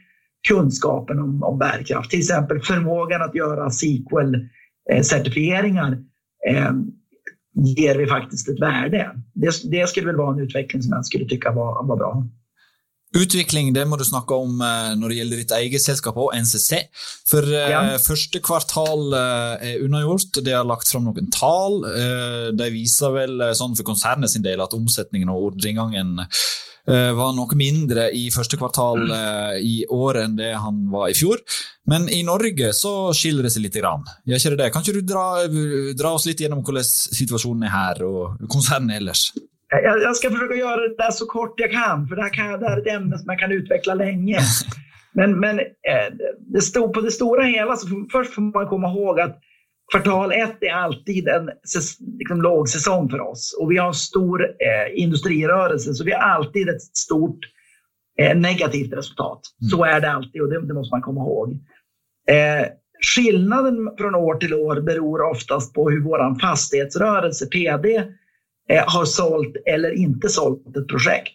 kunskapen 0.49 1.19
om, 1.19 1.43
om 1.43 1.59
bärkraft, 1.59 2.11
till 2.11 2.19
exempel 2.19 2.61
förmågan 2.61 3.23
att 3.23 3.35
göra 3.35 3.71
SQL-certifieringar 3.71 6.05
eh, 6.49 6.67
eh, 6.67 6.73
ger 7.55 7.99
vi 7.99 8.07
faktiskt 8.07 8.49
ett 8.49 8.61
värde. 8.61 9.11
Det, 9.35 9.51
det 9.71 9.89
skulle 9.89 10.07
väl 10.07 10.17
vara 10.17 10.33
en 10.33 10.41
utveckling 10.41 10.83
som 10.83 10.93
jag 10.93 11.07
skulle 11.07 11.29
tycka 11.29 11.53
var, 11.53 11.87
var 11.87 11.97
bra. 11.97 12.27
Utvikling 13.17 13.71
det 13.73 13.87
må 13.89 13.97
du 13.97 14.05
snakke 14.05 14.37
om 14.37 14.61
eh, 14.61 14.93
når 15.01 15.09
det 15.09 15.19
gjelder 15.19 15.41
ditt 15.41 15.55
eget 15.57 15.85
selskap 15.85 16.19
og 16.21 16.35
NCC. 16.37 16.83
For 17.29 17.47
eh, 17.47 17.71
ja. 17.73 17.81
første 18.05 18.43
kvartal 18.45 19.17
eh, 19.17 19.69
er 19.71 19.85
unnagjort. 19.87 20.43
Det 20.45 20.53
har 20.53 20.69
lagt 20.69 20.91
fram 20.93 21.09
noen 21.09 21.31
tall. 21.33 21.81
De 22.59 22.71
viser 22.75 23.15
vel 23.15 23.49
sånn 23.57 23.77
for 23.79 23.89
konsernet 23.89 24.33
sin 24.33 24.45
del 24.45 24.61
at 24.61 24.77
omsetningen 24.77 25.33
og 25.33 25.53
ordreinngangen 25.53 26.19
var 26.89 27.35
noe 27.37 27.57
mindre 27.59 28.07
i 28.17 28.31
første 28.33 28.57
kvartal 28.57 29.03
mm. 29.11 29.59
i 29.61 29.75
år 29.93 30.23
enn 30.23 30.39
det 30.39 30.55
han 30.57 30.87
var 30.89 31.11
i 31.13 31.17
fjor. 31.19 31.43
Men 31.93 32.07
i 32.09 32.23
Norge 32.25 32.71
så 32.73 33.11
skiller 33.13 33.45
det 33.45 33.51
seg 33.53 33.67
litt. 33.67 33.77
Grann. 33.77 34.09
Gjør 34.25 34.41
ikke 34.41 34.61
det? 34.63 34.71
Kan 34.73 34.87
ikke 34.87 34.97
du 34.97 35.11
dra, 35.11 35.27
dra 36.01 36.15
oss 36.17 36.25
litt 36.25 36.41
gjennom 36.41 36.65
hvordan 36.65 36.89
situasjonen 36.89 37.69
er 37.69 37.75
her 37.75 38.01
og 38.09 38.49
konsernet 38.49 39.03
ellers? 39.03 39.27
Jag, 39.71 40.03
jag, 40.03 40.17
ska 40.17 40.31
försöka 40.31 40.55
göra 40.55 40.81
det 40.81 40.97
där 40.97 41.11
så 41.11 41.27
kort 41.27 41.61
jag 41.61 41.73
kan, 41.73 42.09
för 42.09 42.17
det 42.17 42.23
här, 42.23 42.35
kan, 42.35 42.61
det 42.61 42.69
här 42.69 42.77
är 42.77 42.81
ett 42.81 42.87
ämne 42.87 43.19
som 43.19 43.27
jag 43.29 43.39
kan 43.39 43.53
utveckla 43.53 43.95
länge. 43.95 44.39
Men, 45.13 45.41
men 45.41 45.59
eh, 45.59 46.15
det 46.39 46.61
stod, 46.61 46.93
på 46.93 47.01
det 47.01 47.11
stora 47.11 47.43
hela 47.43 47.77
så 47.77 48.07
först 48.13 48.35
får 48.35 48.43
man 48.43 48.67
komma 48.67 48.89
ihåg 48.89 49.21
att 49.21 49.39
kvartal 49.93 50.33
ett 50.33 50.63
är 50.63 50.73
alltid 50.73 51.29
en 51.29 51.51
liksom, 52.19 52.43
lågsäsong 52.43 53.09
för 53.11 53.21
oss. 53.21 53.57
Och 53.61 53.71
vi 53.71 53.77
har 53.77 53.89
en 53.89 53.95
stor 53.95 54.45
eh, 54.45 55.03
industrirörelse, 55.03 55.95
så 55.95 56.05
vi 56.05 56.13
har 56.13 56.21
alltid 56.21 56.69
ett 56.69 56.83
stort 56.83 57.39
eh, 58.19 58.37
negativt 58.37 58.93
resultat. 58.93 59.41
Mm. 59.61 59.71
Så 59.71 59.85
är 59.85 60.01
det 60.01 60.13
alltid 60.13 60.43
och 60.43 60.49
det, 60.49 60.67
det 60.67 60.75
måste 60.75 60.95
man 60.95 61.03
komma 61.03 61.21
ihåg. 61.21 61.53
Eh, 62.31 62.67
skillnaden 63.17 63.91
från 63.99 64.15
år 64.15 64.35
till 64.35 64.55
år 64.55 64.81
beror 64.81 65.31
oftast 65.31 65.75
på 65.75 65.91
hur 65.91 66.01
vår 66.01 66.41
fastighetsrörelse, 66.41 67.47
PD, 67.47 68.05
Eh, 68.69 68.85
har 68.87 69.05
sålt 69.05 69.57
eller 69.67 69.91
inte 69.91 70.29
sålt 70.29 70.77
ett 70.77 70.89
projekt. 70.89 71.35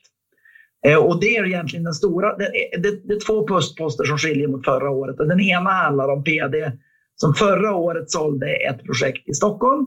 Eh, 0.88 0.98
och 0.98 1.20
det 1.20 1.38
är 1.38 1.46
egentligen 1.46 1.84
den 1.84 1.94
stora, 1.94 2.38
det, 2.38 2.52
det, 2.78 3.08
det 3.08 3.14
är 3.14 3.26
två 3.26 3.48
postposter 3.48 4.04
som 4.04 4.18
skiljer 4.18 4.48
mot 4.48 4.66
förra 4.66 4.90
året. 4.90 5.18
Den 5.18 5.40
ena 5.40 5.70
handlar 5.70 6.10
om 6.10 6.24
PD 6.24 6.72
som 7.16 7.34
förra 7.34 7.76
året 7.76 8.12
sålde 8.12 8.56
ett 8.56 8.84
projekt 8.84 9.30
i 9.30 9.34
Stockholm 9.34 9.86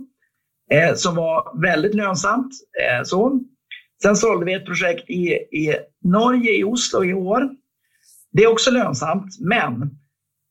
eh, 0.70 0.94
som 0.94 1.14
var 1.14 1.60
väldigt 1.62 1.94
lönsamt. 1.94 2.52
Eh, 2.82 3.04
så. 3.04 3.40
Sen 4.02 4.16
sålde 4.16 4.46
vi 4.46 4.54
ett 4.54 4.66
projekt 4.66 5.10
i, 5.10 5.26
i 5.32 5.76
Norge, 6.04 6.58
i 6.58 6.64
Oslo 6.64 7.04
i 7.04 7.14
år. 7.14 7.50
Det 8.32 8.42
är 8.42 8.52
också 8.52 8.70
lönsamt, 8.70 9.40
men 9.40 9.90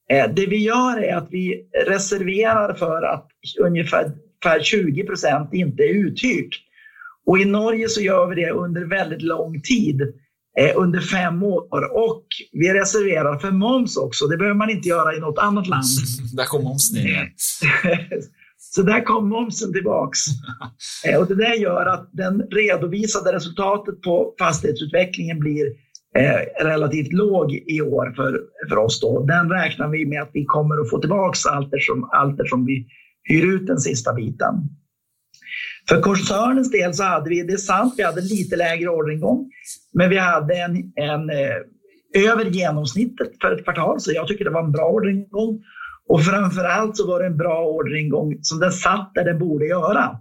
Eh, 0.09 0.29
det 0.33 0.45
vi 0.45 0.57
gör 0.57 1.03
är 1.03 1.15
att 1.15 1.27
vi 1.31 1.69
reserverar 1.87 2.73
för 2.73 3.01
att 3.01 3.27
ungefär 3.59 4.11
20 4.61 5.03
procent 5.03 5.53
inte 5.53 5.83
är 5.83 5.93
uthyrt. 5.93 6.61
Och 7.25 7.39
I 7.39 7.45
Norge 7.45 7.89
så 7.89 8.01
gör 8.01 8.27
vi 8.27 8.35
det 8.35 8.51
under 8.51 8.85
väldigt 8.85 9.21
lång 9.21 9.61
tid, 9.61 10.01
eh, 10.59 10.71
under 10.75 10.99
fem 10.99 11.43
år. 11.43 11.97
Och 12.07 12.25
vi 12.51 12.73
reserverar 12.73 13.39
för 13.39 13.51
moms 13.51 13.97
också. 13.97 14.27
Det 14.27 14.37
behöver 14.37 14.57
man 14.57 14.69
inte 14.69 14.89
göra 14.89 15.15
i 15.15 15.19
något 15.19 15.39
annat 15.39 15.67
land. 15.67 15.83
där 16.33 16.45
kom 16.45 16.63
momsen 16.63 16.97
igen. 16.97 17.27
så 18.57 18.81
där 18.81 19.01
kom 19.01 19.29
momsen 19.29 19.73
tillbaks. 19.73 20.19
Eh, 21.07 21.19
och 21.19 21.27
det 21.27 21.35
där 21.35 21.53
gör 21.53 21.85
att 21.85 22.09
den 22.13 22.41
redovisade 22.51 23.33
resultatet 23.33 24.01
på 24.01 24.35
fastighetsutvecklingen 24.39 25.39
blir 25.39 25.65
eh, 26.17 26.65
relativt 26.65 27.13
låg 27.13 27.51
i 27.53 27.81
år 27.81 28.13
för, 28.15 28.41
för 28.69 28.77
oss. 28.77 28.99
Då. 28.99 29.25
Den 29.25 29.49
räknar 29.49 29.87
vi 29.87 30.05
med 30.05 30.21
att 30.21 30.29
vi 30.33 30.45
kommer 30.45 30.81
att 30.81 30.89
få 30.89 30.99
tillbaka 30.99 31.49
allt 31.49 31.73
eftersom, 31.73 32.09
allt 32.11 32.39
eftersom 32.39 32.65
vi 32.65 32.87
hyr 33.23 33.45
ut 33.55 33.67
den 33.67 33.77
sista 33.77 34.13
biten. 34.13 34.53
För 35.89 36.01
koncernens 36.01 36.71
del 36.71 36.93
så 36.93 37.03
hade 37.03 37.29
vi, 37.29 37.43
det 37.43 37.53
är 37.53 37.57
sant, 37.57 37.93
vi 37.97 38.03
hade 38.03 38.21
lite 38.21 38.55
lägre 38.55 38.89
orderingång, 38.89 39.49
men 39.93 40.09
vi 40.09 40.17
hade 40.17 40.55
en, 40.55 40.91
en 40.95 41.29
eh, 41.29 42.31
över 42.31 42.45
genomsnittet 42.45 43.31
för 43.41 43.51
ett 43.51 43.63
kvartal, 43.63 43.99
så 43.99 44.11
jag 44.11 44.27
tycker 44.27 44.45
det 44.45 44.51
var 44.51 44.63
en 44.63 44.71
bra 44.71 44.89
orderingång. 44.89 45.63
Och 46.07 46.23
framför 46.23 46.63
allt 46.63 46.97
så 46.97 47.07
var 47.07 47.19
det 47.19 47.25
en 47.25 47.37
bra 47.37 47.65
orderingång 47.65 48.37
som 48.41 48.59
den 48.59 48.71
satt 48.71 49.11
där 49.15 49.25
den 49.25 49.39
borde 49.39 49.65
göra. 49.65 50.19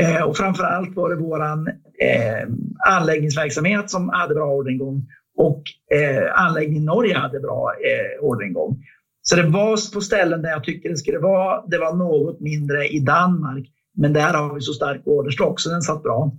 Eh, 0.00 0.22
och 0.22 0.36
framför 0.36 0.64
allt 0.64 0.96
var 0.96 1.10
det 1.10 1.16
vår 1.16 1.40
eh, 1.40 2.48
anläggningsverksamhet 2.88 3.90
som 3.90 4.08
hade 4.08 4.34
bra 4.34 4.54
orderingång 4.54 5.06
och 5.36 5.62
eh, 5.98 6.40
anläggningen 6.44 6.82
i 6.82 6.86
Norge 6.86 7.18
hade 7.18 7.40
bra 7.40 7.72
eh, 7.72 8.24
orderingång. 8.24 8.82
Så 9.22 9.36
det 9.36 9.42
var 9.42 9.94
på 9.94 10.00
ställen 10.00 10.42
där 10.42 10.50
jag 10.50 10.64
tycker 10.64 10.88
det 10.88 10.96
skulle 10.96 11.18
vara. 11.18 11.62
Det 11.66 11.78
var 11.78 11.94
något 11.94 12.40
mindre 12.40 12.86
i 12.88 13.00
Danmark, 13.00 13.66
men 13.96 14.12
där 14.12 14.34
har 14.34 14.54
vi 14.54 14.60
så 14.60 14.72
stark 14.72 15.02
orderstock 15.04 15.60
så 15.60 15.70
den 15.70 15.82
satt 15.82 16.02
bra. 16.02 16.32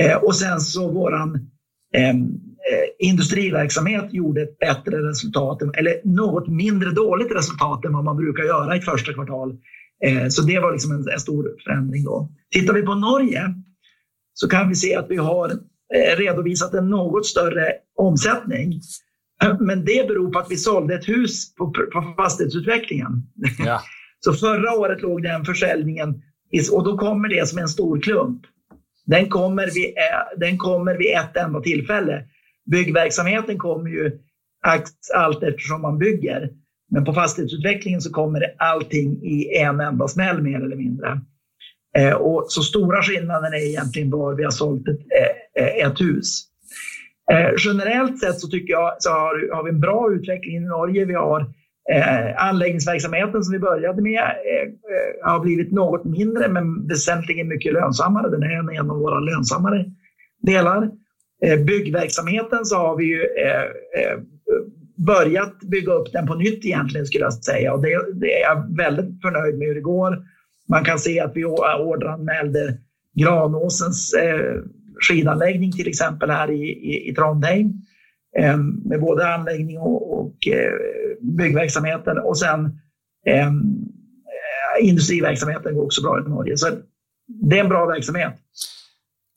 Eh, 0.00 0.16
och 0.16 0.36
sen 0.36 0.60
så 0.60 0.92
våran 0.92 1.34
eh, 1.94 2.10
eh, 2.10 2.88
industriverksamhet 2.98 4.12
gjorde 4.12 4.42
ett 4.42 4.58
bättre 4.58 5.08
resultat, 5.08 5.62
eller 5.74 6.00
något 6.04 6.48
mindre 6.48 6.90
dåligt 6.90 7.32
resultat 7.32 7.84
än 7.84 7.92
vad 7.92 8.04
man 8.04 8.16
brukar 8.16 8.42
göra 8.42 8.76
i 8.76 8.80
första 8.80 9.12
kvartal. 9.12 9.56
Eh, 10.04 10.28
så 10.28 10.42
det 10.42 10.58
var 10.58 10.72
liksom 10.72 10.92
en, 10.92 11.08
en, 11.12 11.20
stor 11.20 11.56
förändring 11.64 12.04
då. 12.04 12.28
Tittar 12.50 12.74
vi 12.74 12.82
på 12.82 12.94
Norge 12.94 13.54
så 14.34 14.48
kan 14.48 14.68
vi 14.68 14.74
se 14.74 14.94
att 14.94 15.06
vi 15.10 15.16
har 15.16 15.50
eh, 15.94 16.16
redovisat 16.16 16.74
en 16.74 16.90
något 16.90 17.26
större 17.26 17.72
omsättning. 17.98 18.80
Men 19.60 19.84
det 19.84 20.08
beror 20.08 20.32
på 20.32 20.38
att 20.38 20.50
vi 20.50 20.56
sålde 20.56 20.94
ett 20.94 21.08
hus 21.08 21.54
på, 21.54 21.70
på 21.70 22.14
fastighetsutvecklingen. 22.16 23.12
Ja. 23.58 23.80
Så 24.24 24.32
förra 24.32 24.72
året 24.72 25.02
låg 25.02 25.22
den 25.22 25.44
försäljningen 25.44 26.22
och 26.72 26.84
då 26.84 26.98
kommer 26.98 27.28
det 27.28 27.48
som 27.48 27.58
en 27.58 27.68
stor 27.68 28.00
klump. 28.00 28.42
Den 29.06 29.28
kommer 29.28 29.70
vid, 29.74 29.84
eh, 29.84 30.38
den 30.38 30.58
kommer 30.58 30.94
vid 30.98 31.14
ett 31.16 31.36
enda 31.36 31.60
tillfälle. 31.60 32.24
Byggverksamheten 32.70 33.58
kommer 33.58 33.90
ju 33.90 34.18
allt 35.14 35.42
eftersom 35.42 35.82
man 35.82 35.98
bygger. 35.98 36.50
Men 36.90 37.04
på 37.04 37.12
fastighetsutvecklingen 37.12 38.00
så 38.00 38.12
kommer 38.12 38.54
allting 38.58 39.22
i 39.22 39.56
en 39.56 39.80
enda 39.80 40.08
smäll 40.08 40.42
mer 40.42 40.60
eller 40.64 40.76
mindre. 40.76 41.20
Eh, 41.98 42.12
och 42.12 42.44
så 42.48 42.62
stora 42.62 43.02
skillnaden 43.02 43.52
är 43.52 43.68
egentligen 43.68 44.10
var 44.10 44.34
vi 44.34 44.44
har 44.44 44.50
sålt 44.50 44.88
ett, 44.88 45.00
eh, 45.58 45.86
ett 45.86 46.00
hus. 46.00 46.48
Generellt 47.64 48.20
sett 48.20 48.40
så 48.40 48.48
tycker 48.48 48.72
jag 48.72 48.94
så 48.98 49.10
har, 49.10 49.54
har 49.54 49.64
vi 49.64 49.70
en 49.70 49.80
bra 49.80 50.12
utveckling 50.12 50.56
i 50.56 50.60
Norge. 50.60 51.04
Vi 51.04 51.14
har 51.14 51.52
eh, 51.90 52.44
anläggningsverksamheten 52.48 53.42
som 53.42 53.52
vi 53.52 53.58
började 53.58 54.02
med 54.02 54.20
eh, 54.20 54.68
eh, 54.68 55.30
har 55.30 55.40
blivit 55.40 55.72
något 55.72 56.04
mindre 56.04 56.48
men 56.48 56.88
väsentligen 56.88 57.48
mycket 57.48 57.72
lönsammare. 57.72 58.30
Den 58.30 58.42
är 58.42 58.80
en 58.80 58.90
av 58.90 58.98
våra 58.98 59.20
lönsammare 59.20 59.84
delar. 60.42 60.90
Eh, 61.44 61.60
byggverksamheten 61.64 62.64
så 62.64 62.76
har 62.76 62.96
vi 62.96 63.04
ju 63.04 63.22
eh, 63.22 63.62
eh, 64.02 64.18
börjat 65.06 65.60
bygga 65.60 65.92
upp 65.92 66.12
den 66.12 66.26
på 66.26 66.34
nytt 66.34 66.64
egentligen 66.64 67.06
skulle 67.06 67.24
jag 67.24 67.34
säga 67.34 67.72
och 67.72 67.82
det, 67.82 68.12
det, 68.14 68.42
är 68.42 68.42
jag 68.42 68.76
väldigt 68.76 69.22
förnöjd 69.22 69.58
med 69.58 69.68
hur 69.68 69.74
det 69.74 69.80
går. 69.80 70.18
Man 70.68 70.84
kan 70.84 70.98
se 70.98 71.20
att 71.20 71.36
vi 71.36 71.44
orderanmälde 71.44 72.78
Granåsens 73.14 74.14
eh, 74.14 74.60
skidanläggning 75.00 75.72
till 75.72 75.88
exempel 75.88 76.30
här 76.30 76.50
i, 76.50 76.62
i, 76.62 77.10
i 77.10 77.14
Trondheim 77.14 77.66
eh, 77.66 77.72
Eh, 78.38 78.56
med 78.84 79.00
både 79.00 79.34
anläggning 79.34 79.78
och, 79.78 80.18
och 80.20 80.48
eh, 80.48 80.72
byggverksamheten 81.20 82.18
och 82.18 82.38
sen 82.38 82.64
eh, 83.26 83.46
eh, 83.46 84.88
industriverksamheten 84.88 85.74
går 85.74 85.84
också 85.84 86.02
bra 86.02 86.20
i 86.20 86.28
Norge. 86.28 86.56
Så 86.56 86.68
det 87.26 87.56
är 87.56 87.60
en 87.60 87.68
bra 87.68 87.86
verksamhet. 87.86 88.32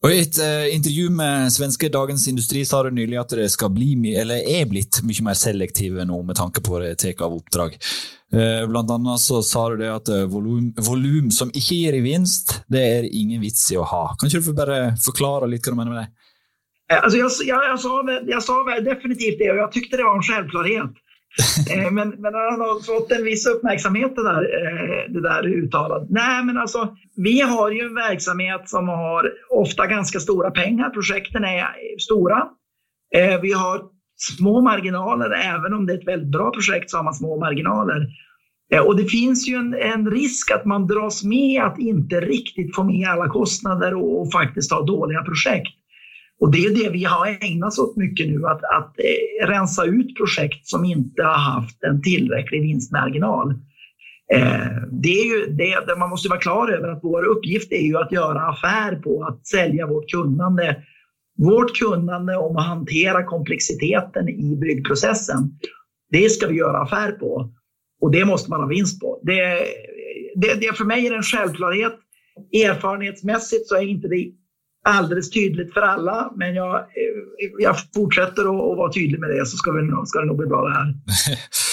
Och 0.04 0.12
I 0.12 0.22
ett 0.22 0.40
eh, 0.40 0.75
intervju 0.75 1.10
med 1.10 1.54
svenske 1.54 1.90
Dagens 1.90 2.28
Industri 2.28 2.66
sa 2.66 2.84
du 2.84 2.92
nyligen 2.92 3.22
att 3.22 3.30
det 3.30 3.50
ska 3.50 3.70
bli, 3.70 4.16
eller 4.16 4.36
är 4.36 4.66
blivit 4.66 5.02
mycket 5.04 5.24
mer 5.24 5.34
selektivt 5.34 6.08
nu 6.08 6.24
med 6.24 6.36
tanke 6.36 6.62
på 6.62 6.80
det 6.80 6.96
tek 6.96 7.22
av 7.22 7.36
uppdrag. 7.36 7.78
Eh, 8.34 8.68
bland 8.70 8.92
annat 8.92 9.20
så 9.20 9.44
sa 9.44 9.70
du 9.70 9.78
det 9.78 9.96
att 9.96 10.10
eh, 10.10 10.24
volym, 10.24 10.74
volym 10.78 11.32
som 11.32 11.48
inte 11.48 11.75
ger 11.75 11.94
i 11.94 12.00
vinst, 12.00 12.64
det 12.68 12.98
är 12.98 13.04
ingen 13.12 13.42
vits 13.42 13.72
i 13.72 13.78
att 13.78 13.88
ha. 13.88 14.16
Kan 14.20 14.30
du 14.30 14.54
bara 14.54 14.98
förklara 14.98 15.46
lite 15.46 15.72
vad 15.72 15.78
du 15.78 15.84
menar. 15.84 15.96
med 15.96 16.04
det? 16.04 16.08
Alltså 16.94 17.18
jag, 17.18 17.32
jag, 17.46 17.65
jag, 17.65 17.80
sa, 17.80 18.20
jag 18.25 18.44
sa 18.44 18.80
definitivt 18.80 19.39
det 19.39 19.51
och 19.51 19.58
jag 19.58 19.72
tyckte 19.72 19.98
det 19.98 20.04
var 20.04 20.15
en 20.15 20.24
självklarhet. 20.24 20.92
Eh, 21.72 21.92
men, 21.92 22.10
men 22.10 22.34
han 22.34 22.62
har 22.62 22.86
fått 22.86 23.12
en 23.12 23.24
viss 23.24 23.48
uppmärksamhet 23.48 24.15
det 24.15 24.24
där, 24.24 24.42
eh, 24.42 25.13
det 25.13 25.22
där 25.22 25.48
uttalandet. 25.48 26.10
Nej, 26.10 26.44
men 26.44 26.58
alltså, 26.58 26.96
vi 27.15 27.42
har 27.42 27.72
ju 27.72 27.82
en 27.82 27.96
verksamhet 27.96 28.70
som 28.70 28.88
har 28.88 29.32
ofta 29.50 29.88
ganska 29.88 30.20
stora 30.20 30.51
pengar. 30.51 30.89
Projekten 30.89 31.44
är 31.44 31.68
stora. 32.00 32.48
Eh, 33.15 33.42
vi 33.42 33.54
har 33.54 33.82
små 34.18 34.62
marginaler. 34.62 35.32
Även 35.32 35.74
om 35.74 35.86
det 35.86 35.94
är 35.94 35.98
ett 35.98 36.08
väldigt 36.08 36.32
bra 36.32 36.51
projekt 36.51 36.89
så 36.89 36.98
har 36.98 37.04
man 37.04 37.13
små 37.13 37.39
marginaler. 37.39 38.08
Och 38.86 38.98
det 38.98 39.06
finns 39.06 39.48
ju 39.48 39.56
en, 39.56 39.74
en 39.74 40.12
risk 40.12 40.51
att 40.51 40.65
man 40.65 40.88
dras 40.88 41.24
med 41.24 41.63
att 41.63 41.80
inte 41.80 42.22
riktigt 42.22 42.75
få 42.75 42.84
med 42.84 43.10
alla 43.10 43.30
kostnader 43.30 43.96
och, 43.96 44.22
och 44.22 44.32
faktiskt 44.32 44.72
ha 44.72 44.82
dåliga 44.82 45.24
projekt. 45.24 45.74
Och 46.39 46.51
det 46.51 46.65
är 46.65 46.84
det 46.84 46.89
vi 46.89 47.04
har 47.04 47.38
ägnat 47.42 47.68
oss 47.68 47.80
åt 47.80 47.98
mycket 47.98 48.27
nu, 48.27 48.46
att, 48.46 48.63
att 48.63 48.96
eh, 49.00 49.48
rensa 49.48 49.86
ut 49.86 50.18
projekt 50.18 50.68
som 50.68 50.86
inte 50.86 51.24
har 51.24 51.38
haft 51.38 51.84
en 51.84 52.01
tillräcklig 52.01 52.62
vinstmarginal. 52.62 53.51
Eh, 54.34 54.68
det 54.92 55.10
är 55.10 55.25
ju 55.25 55.46
det, 55.46 55.86
det 55.88 56.00
man 56.00 56.10
måste 56.10 56.30
vara 56.30 56.39
klar 56.39 56.72
över 56.72 56.88
att 56.88 57.00
vår 57.04 57.24
uppgift 57.24 57.72
är 57.72 57.82
ju 57.82 57.98
att 57.98 58.12
göra 58.12 58.42
affär 58.42 58.96
på 58.96 59.24
att 59.24 59.48
sälja 59.48 59.88
vårt 59.88 60.12
kunnande. 60.12 60.84
Vårt 61.38 61.80
kunnande 61.80 62.38
om 62.38 62.58
att 62.58 62.68
hantera 62.68 63.24
komplexiteten 63.24 64.30
i 64.30 64.56
byggprocessen, 64.56 65.51
det 66.12 66.30
ska 66.30 66.48
vi 66.48 66.56
göra 66.56 66.77
affär 66.77 67.12
på. 67.12 67.50
Och 68.01 68.12
det 68.12 68.25
måste 68.25 68.50
man 68.50 68.62
ha 68.62 68.68
vinst 68.68 69.01
på. 69.01 69.20
Det, 69.24 69.65
det, 70.36 70.54
det 70.54 70.77
för 70.77 70.86
mig 70.86 71.08
är 71.08 71.13
en 71.13 71.24
självklarhet. 71.24 71.94
Erfarenhetsmässigt 72.54 73.68
så 73.68 73.75
är 73.75 73.82
inte 73.82 74.08
det 74.08 74.32
alldeles 74.86 75.30
tydligt 75.30 75.74
för 75.74 75.82
alla, 75.82 76.32
men 76.36 76.56
jag, 76.56 76.75
eh, 76.75 76.84
jag 77.60 77.75
fortsätter 77.96 78.42
att, 78.42 78.77
vara 78.77 78.94
tydlig 78.94 79.20
med 79.20 79.30
det 79.30 79.46
så 79.46 79.58
ska, 79.58 79.72
vi, 79.72 79.92
ska 80.06 80.20
det 80.20 80.25
nog 80.25 80.38
bli 80.38 80.48
bra 80.48 80.68
det 80.68 80.74
här. 80.74 80.94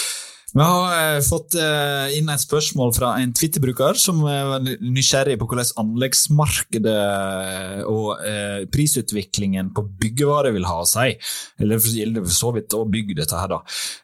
Vi 0.53 0.61
har 0.61 0.91
eh, 0.93 1.19
fått 1.25 1.55
eh, 1.57 2.11
inn 2.19 2.27
et 2.29 2.41
spørsmål 2.43 2.91
fra 2.93 3.15
en 3.17 3.31
Twitter-bruker 3.33 3.97
som 3.97 4.19
eh, 4.29 4.51
er 4.59 4.83
nysgjerrig 4.85 5.39
på 5.41 5.47
hvordan 5.49 5.71
anleggsmarkedet 5.81 6.93
eh, 6.93 7.79
og 7.89 8.21
eh, 8.21 8.59
prisutviklingen 8.69 9.71
på 9.73 9.85
byggevarer 10.03 10.53
vil 10.53 10.69
ha 10.69 10.83
seg. 10.85 11.17
Eller 11.57 11.81
for 11.81 11.97
gjelder 11.97 12.27
for 12.27 12.37
så 12.37 12.53
vidt 12.53 12.77
å 12.77 12.83
bygge 12.85 13.17
dette 13.17 13.41
her, 13.41 13.49
da. 13.49 13.59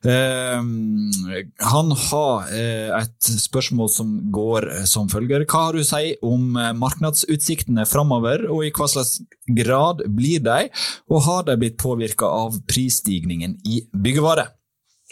Ehm, 0.10 1.46
han 1.70 1.94
har 2.10 2.50
et 2.50 3.32
spørsmål 3.46 3.94
som 3.94 4.18
går 4.34 4.72
som 4.90 5.10
følger. 5.12 5.46
Hva 5.46 5.68
har 5.68 5.78
du 5.78 5.84
å 5.84 5.88
si 5.88 6.16
om 6.26 6.58
markedsutsiktene 6.82 7.86
framover, 7.90 8.48
og 8.50 8.66
i 8.66 8.74
hva 8.74 8.90
slags 8.90 9.20
grad 9.46 10.02
blir 10.18 10.42
de, 10.46 10.70
og 11.14 11.28
har 11.30 11.50
de 11.50 11.60
blitt 11.62 11.78
påvirka 11.82 12.30
av 12.30 12.58
prisstigningen 12.70 13.60
i 13.70 13.84
byggevarer? 13.94 14.56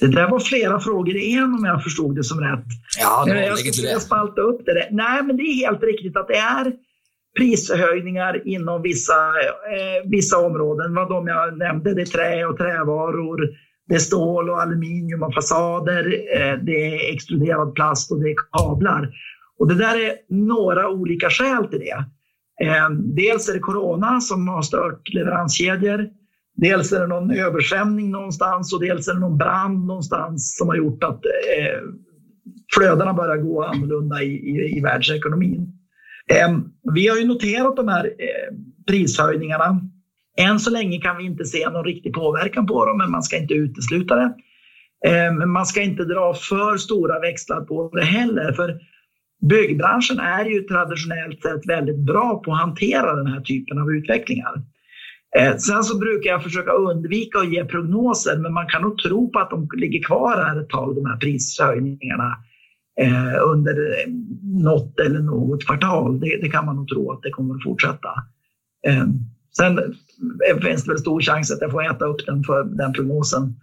Det 0.02 0.08
där 0.08 0.30
var 0.30 0.40
flera 0.40 0.80
frågor 0.80 1.16
i 1.16 1.34
en 1.34 1.54
om 1.54 1.66
jag 1.66 1.84
förstod 1.84 2.16
det 2.16 2.24
som 2.24 2.40
rätt. 2.40 2.66
Ja, 3.00 3.26
det 3.26 3.34
var 3.34 3.42
jag 3.42 3.58
ska 3.58 4.00
spalta 4.00 4.42
upp 4.42 4.66
det. 4.66 4.88
Nej, 4.92 5.24
men 5.24 5.38
det 5.38 5.44
är 5.44 5.68
helt 5.68 5.84
riktigt 5.84 6.18
att 6.18 6.28
det 6.28 6.38
är 6.38 6.74
prishöjningar 7.38 8.48
inom 8.48 8.82
vissa, 8.82 9.14
eh, 9.14 10.10
vissa 10.10 10.38
områden. 10.38 10.96
Vad 10.96 11.10
de 11.10 11.28
jag 11.28 11.58
nämnde, 11.58 11.94
det 11.94 12.02
är 12.02 12.06
trä 12.06 12.46
och 12.46 12.58
trävaror, 12.58 13.50
det 13.88 13.96
är 13.96 14.00
stål 14.00 14.50
och 14.50 14.62
aluminium 14.62 15.24
och 15.24 15.34
fasader, 15.34 16.06
eh, 16.36 16.58
det 16.64 16.88
är 16.88 17.14
extruderad 17.14 17.74
plast 17.76 18.12
och 18.12 18.20
det 18.22 18.30
är 18.30 18.36
kablar. 18.52 19.10
Och 19.60 19.68
det 19.68 19.76
där 19.76 19.96
är 20.06 20.14
några 20.30 20.90
olika 20.90 21.30
skäl 21.30 21.68
till 21.68 21.80
det. 21.80 22.06
Eh, 22.66 22.90
dels 22.90 23.50
är 23.50 23.54
det 23.54 23.60
corona 23.60 24.22
som 24.22 24.48
har 24.48 24.62
stört 24.62 25.14
leveranskedjor 25.14 26.10
dels 26.58 26.92
är 26.92 27.00
det 27.00 27.08
någon 27.08 27.32
översvämning 27.32 28.12
någonstans 28.12 28.74
och 28.74 28.82
dels 28.82 29.08
är 29.08 29.14
det 29.14 29.20
någon 29.20 29.38
brand 29.38 29.86
någonstans 29.86 30.58
som 30.58 30.68
har 30.68 30.76
gjort 30.76 31.04
att 31.04 31.26
eh, 31.26 31.82
flödena 32.76 33.14
börjar 33.14 33.38
gå 33.38 33.64
annorlunda 33.64 34.22
i, 34.22 34.28
i, 34.28 34.78
i 34.78 34.82
världsekonomin. 34.82 35.74
Eh, 36.32 36.58
vi 36.94 37.08
har 37.08 37.18
ju 37.18 37.28
noterat 37.28 37.76
de 37.76 37.88
här 37.88 38.06
eh, 38.06 38.56
prishöjningarna. 38.88 39.82
Än 40.38 40.60
så 40.60 40.70
länge 40.72 41.02
kan 41.02 41.18
vi 41.18 41.24
inte 41.24 41.46
se 41.46 41.70
någon 41.70 41.86
riktig 41.86 42.14
påverkan 42.14 42.68
på 42.68 42.86
dem, 42.86 42.98
men 42.98 43.12
man 43.12 43.24
ska 43.24 43.38
inte 43.38 43.54
utesluta 43.54 44.16
det. 44.16 44.34
Ehm, 45.08 45.38
men 45.38 45.50
man 45.50 45.66
ska 45.66 45.82
inte 45.82 46.04
dra 46.04 46.34
för 46.34 46.78
stora 46.78 47.20
växlar 47.20 47.62
på 47.62 47.90
det 47.94 48.04
heller, 48.06 48.54
för 48.54 48.80
byggbranschen 49.50 50.20
är 50.20 50.46
ju 50.46 50.62
traditionellt 50.62 51.42
sett 51.42 51.70
väldigt 51.70 52.00
bra 52.00 52.42
på 52.46 52.52
att 52.54 52.60
hantera 52.60 53.16
den 53.16 53.28
här 53.28 53.42
typen 53.42 53.82
av 53.82 53.92
utvecklingar. 53.92 54.64
Eh, 55.38 55.58
sen 55.58 55.84
så 55.84 55.98
brukar 55.98 56.30
jag 56.30 56.44
försöka 56.44 56.72
undvika 56.72 57.40
att 57.40 57.54
ge 57.54 57.66
prognoser, 57.66 58.38
men 58.38 58.54
man 58.54 58.68
kan 58.68 58.82
nog 58.82 58.98
tro 58.98 59.32
på 59.32 59.40
att 59.40 59.50
de 59.50 59.70
ligger 59.78 60.04
kvar 60.04 60.44
här 60.44 60.62
ett 60.62 60.70
tag, 60.70 60.96
de 60.96 61.06
här 61.06 61.18
prishöjningarna 61.18 62.38
eh, 63.02 63.44
under 63.44 63.74
eh, 63.74 64.14
något 64.44 65.00
eller 65.00 65.20
något 65.20 65.66
kvartal. 65.66 66.20
Det, 66.20 66.40
det, 66.42 66.50
kan 66.50 66.66
man 66.66 66.76
nog 66.76 66.88
tro 66.88 67.12
att 67.12 67.22
det 67.22 67.30
kommer 67.30 67.56
att 67.56 67.64
fortsätta. 67.64 68.10
Sen 69.58 69.80
finns 70.62 70.84
det 70.84 70.92
väl 70.92 70.98
stor 70.98 71.22
chans 71.22 71.52
att 71.52 71.62
jag 71.62 71.72
får 71.72 71.92
äta 71.92 72.06
upp 72.06 72.26
den 72.26 72.44
för 72.44 72.64
den 72.64 72.94
prognosen. 72.94 73.56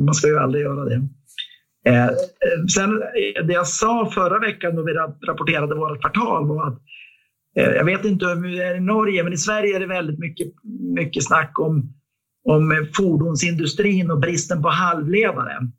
Man 0.00 0.14
ska 0.14 0.28
ju 0.28 0.38
aldrig 0.38 0.64
göra 0.64 0.84
det. 0.84 1.08
Sen 2.74 3.02
det 3.46 3.52
jag 3.52 3.66
sa 3.66 4.10
förra 4.14 4.38
veckan 4.38 4.76
då 4.76 4.82
vi 4.82 4.92
rapporterade 5.26 5.74
vårt 5.74 6.00
kvartal 6.00 6.48
var 6.48 6.66
att 6.66 6.82
Eh, 7.56 7.64
jag 7.64 7.84
vet 7.84 8.04
inte 8.04 8.26
hur 8.26 8.56
det 8.56 8.62
är 8.62 8.76
i 8.76 8.80
Norge, 8.80 9.24
men 9.24 9.32
i 9.32 9.38
Sverige 9.38 9.76
är 9.76 9.80
det 9.80 9.86
väldigt 9.86 10.18
mycket, 10.18 10.48
mycket 10.94 11.24
snack 11.24 11.58
om, 11.58 11.92
om 12.44 12.86
fordonsindustrin 12.96 14.10
och 14.10 14.20
bristen 14.20 14.62
på 14.62 14.68
halvledare. 14.68 15.70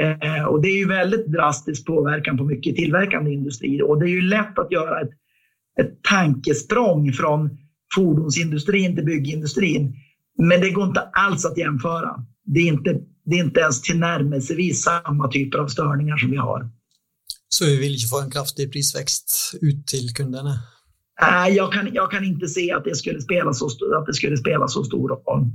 Eh, 0.00 0.44
och 0.44 0.62
det 0.62 0.68
är 0.68 0.76
ju 0.76 0.88
väldigt 0.88 1.26
drastisk 1.26 1.86
påverkan 1.86 2.38
på 2.38 2.44
mycket 2.44 2.76
tillverkande 2.76 3.32
industri 3.32 3.82
och 3.82 4.00
det 4.00 4.06
är 4.06 4.10
ju 4.10 4.22
lätt 4.22 4.58
att 4.58 4.72
göra 4.72 5.00
ett, 5.00 5.10
ett 5.80 6.02
tankesprång 6.02 7.12
från 7.12 7.50
fordonsindustrin 7.94 8.96
till 8.96 9.04
byggindustrin. 9.04 9.94
Men 10.38 10.60
det 10.60 10.70
går 10.70 10.84
inte 10.84 11.00
alls 11.00 11.46
att 11.46 11.58
jämföra. 11.58 12.26
Det 12.44 12.60
är 12.60 12.66
inte, 12.66 13.00
det 13.24 13.36
är 13.36 13.44
inte 13.44 13.60
ens 13.60 13.82
tillnärmelsevis 13.82 14.82
samma 14.82 15.28
typer 15.28 15.58
av 15.58 15.66
störningar 15.66 16.16
som 16.16 16.30
vi 16.30 16.36
har. 16.36 16.70
Så 17.48 17.64
vi 17.64 17.76
vill 17.76 17.92
inte 17.92 18.06
få 18.06 18.20
en 18.20 18.30
kraftig 18.30 18.72
prisväxt 18.72 19.58
ut 19.60 19.86
till 19.86 20.14
kunderna? 20.14 20.58
Nej, 21.20 21.54
jag 21.54 21.72
kan, 21.72 21.94
jag 21.94 22.10
kan 22.10 22.24
inte 22.24 22.48
se 22.48 22.72
att 22.72 22.84
det 22.84 22.96
skulle 22.96 23.20
spela 23.20 23.52
så, 23.52 23.66
att 23.66 24.06
det 24.06 24.14
skulle 24.14 24.36
spela 24.36 24.68
så 24.68 24.84
stor 24.84 25.08
roll. 25.08 25.50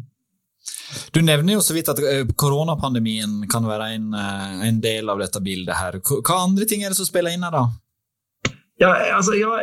Du 1.11 1.21
nevner 1.21 1.53
jo 1.53 1.61
så 1.61 1.73
vidt 1.73 1.89
at 1.89 1.99
eh, 1.99 2.27
koronapandemien 2.35 3.47
kan 3.49 3.67
være 3.67 3.89
en, 3.95 4.13
eh, 4.13 4.67
en 4.67 4.81
del 4.81 5.09
av 5.09 5.19
dette 5.19 5.41
bildet 5.41 5.75
her. 5.75 5.99
Hva 5.99 6.43
andre 6.43 6.65
ting 6.65 6.83
er 6.83 6.93
det 6.93 6.99
som 6.99 7.07
spiller 7.07 7.33
inn 7.33 7.43
her, 7.43 7.51
da? 7.51 7.65
Ja, 8.77 9.15
alltså 9.15 9.33
jag, 9.33 9.59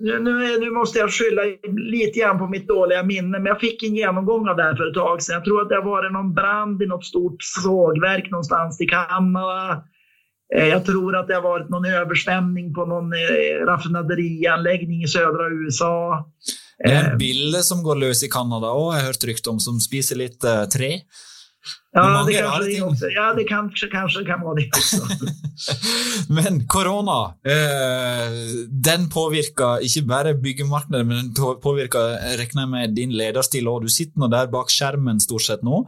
nu, 0.00 0.58
nu 0.60 0.70
måste 0.70 0.98
jag 0.98 1.10
skylla 1.12 1.42
lite 1.90 2.18
grann 2.20 2.38
på 2.38 2.46
mitt 2.46 2.68
dåliga 2.68 3.02
minne, 3.02 3.38
men 3.38 3.46
jag 3.46 3.60
fick 3.60 3.82
en 3.82 3.96
genomgång 3.96 4.48
av 4.48 4.56
det 4.56 4.62
här 4.62 4.76
för 4.76 4.88
ett 4.88 4.94
tag 4.94 5.22
sedan. 5.22 5.34
Jag 5.34 5.44
tror 5.44 5.62
att 5.62 5.68
det 5.68 5.74
har 5.74 5.82
varit 5.82 6.12
någon 6.12 6.34
brand 6.34 6.82
i 6.82 6.86
något 6.86 7.04
stort 7.04 7.36
sågverk 7.38 8.30
någonstans 8.30 8.80
i 8.80 8.86
Kanada. 8.86 9.82
Eh, 10.54 10.68
jag 10.68 10.84
tror 10.84 11.16
att 11.16 11.28
det 11.28 11.34
har 11.34 11.42
varit 11.42 11.68
någon 11.68 11.84
översvämning 11.84 12.74
på 12.74 12.84
någon 12.84 13.10
raffinaderianläggning 13.66 15.02
i 15.02 15.08
södra 15.08 15.50
USA. 15.50 16.26
Det 16.78 16.92
er 16.92 17.06
en 17.12 17.18
bille 17.18 17.62
som 17.64 17.80
går 17.82 17.96
løs 17.96 18.20
i 18.26 18.28
Canada 18.28 18.74
òg, 18.76 18.90
jeg 18.92 19.00
har 19.00 19.08
hørt 19.08 19.24
rykte 19.24 19.48
om, 19.48 19.60
som 19.60 19.78
spiser 19.80 20.20
litt 20.20 20.44
uh, 20.44 20.66
tre. 20.68 20.90
Ja, 21.96 22.24
det 22.26 22.34
kanske 22.36 22.64
det, 22.64 22.82
också. 22.82 23.08
ja, 23.10 23.34
det 23.34 23.44
kanske, 23.48 23.86
kanske 23.86 24.24
kan 24.24 24.40
vara 24.40 24.54
det 24.54 24.66
också. 24.76 25.02
men 26.36 26.66
korona, 26.68 27.34
eh, 27.46 28.36
den 28.68 29.08
påvirker 29.10 29.80
ikke 29.80 30.02
bare 30.02 30.34
byggemarkedet, 30.34 31.06
men 31.06 31.32
den 31.32 31.56
påvirker 31.62 32.20
regner 32.38 32.62
jeg 32.62 32.70
med, 32.74 32.94
din 32.94 33.16
lederstil 33.16 33.72
òg. 33.72 33.88
Du 33.88 33.90
sitter 33.90 34.28
der 34.28 34.52
bak 34.52 34.70
skjermen 34.70 35.20
stort 35.20 35.48
sett 35.48 35.64
nå. 35.64 35.86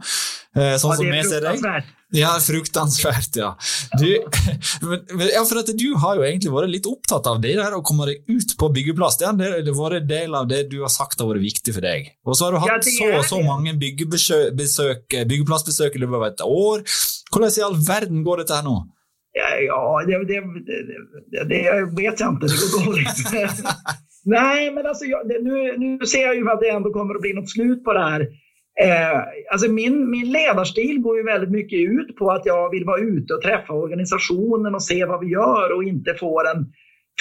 Eh, 0.57 0.75
sånn 0.81 0.97
ja, 0.97 0.99
som 0.99 1.13
vi 1.13 1.23
ser 1.29 1.45
deg. 1.45 1.93
Ja, 2.15 2.31
fruktansvært, 2.41 3.35
ja. 3.37 3.51
Du, 4.01 4.07
ja, 5.35 5.43
for 5.45 5.59
at 5.61 5.69
du 5.77 5.93
har 6.01 6.17
jo 6.17 6.23
egentlig 6.25 6.51
vært 6.53 6.71
litt 6.73 6.87
opptatt 6.89 7.27
av 7.29 7.37
det 7.43 7.53
å 7.61 7.85
komme 7.85 8.07
deg 8.09 8.17
ut 8.25 8.55
på 8.57 8.69
byggeplass. 8.73 9.19
Det 9.21 9.27
har 9.29 9.37
vært 9.37 9.99
en 10.01 10.09
del 10.09 10.37
av 10.39 10.47
det 10.49 10.63
du 10.71 10.79
har 10.81 10.89
sagt 10.93 11.21
har 11.21 11.29
vært 11.29 11.45
viktig 11.45 11.73
for 11.75 11.85
deg. 11.85 12.09
Og 12.25 12.33
så 12.37 12.41
har 12.47 12.51
du 12.55 12.59
hatt 12.63 12.87
så 12.87 13.11
og 13.13 13.25
så 13.29 13.37
mange 13.45 13.75
byggeplassbesøk 13.77 15.13
i 15.13 16.01
løpet 16.01 16.17
av 16.17 16.25
et 16.31 16.41
år. 16.47 16.77
Hvordan 17.29 17.53
i 17.53 17.67
all 17.67 17.77
verden 17.77 18.25
går 18.25 18.35
dette 18.41 18.57
her 18.57 18.65
nå? 18.65 18.77
Ja, 19.37 20.01
det, 20.07 20.17
det, 20.25 20.41
det, 21.31 21.43
det 21.45 21.61
vet 21.93 22.19
jag 22.19 22.29
inte. 22.33 22.47
Det 22.49 22.71
går 22.73 22.85
dåligt. 22.85 23.19
Nej, 24.25 24.71
men 24.71 24.85
alltså, 24.85 25.05
jag, 25.05 25.27
nu, 25.27 25.77
nu 25.77 26.05
ser 26.05 26.21
jag 26.21 26.35
ju 26.35 26.49
att 26.49 26.59
det 26.59 26.69
ändå 26.69 26.93
kommer 26.93 27.15
att 27.15 27.21
bli 27.21 27.33
något 27.33 27.49
slut 27.49 27.83
på 27.83 27.93
det 27.93 28.03
här. 28.03 28.27
Eh, 28.81 29.23
alltså 29.51 29.71
min, 29.71 30.09
min 30.09 30.31
ledarstil 30.31 30.99
går 30.99 31.17
ju 31.17 31.23
väldigt 31.23 31.51
mycket 31.51 31.79
ut 31.79 32.15
på 32.15 32.31
att 32.31 32.45
jag 32.45 32.69
vill 32.69 32.85
vara 32.85 33.01
ute 33.01 33.33
och 33.33 33.41
träffa 33.41 33.73
organisationen 33.73 34.75
och 34.75 34.83
se 34.83 35.05
vad 35.05 35.19
vi 35.19 35.27
gör 35.27 35.75
och 35.75 35.83
inte 35.83 36.13
få 36.13 36.43
den 36.43 36.65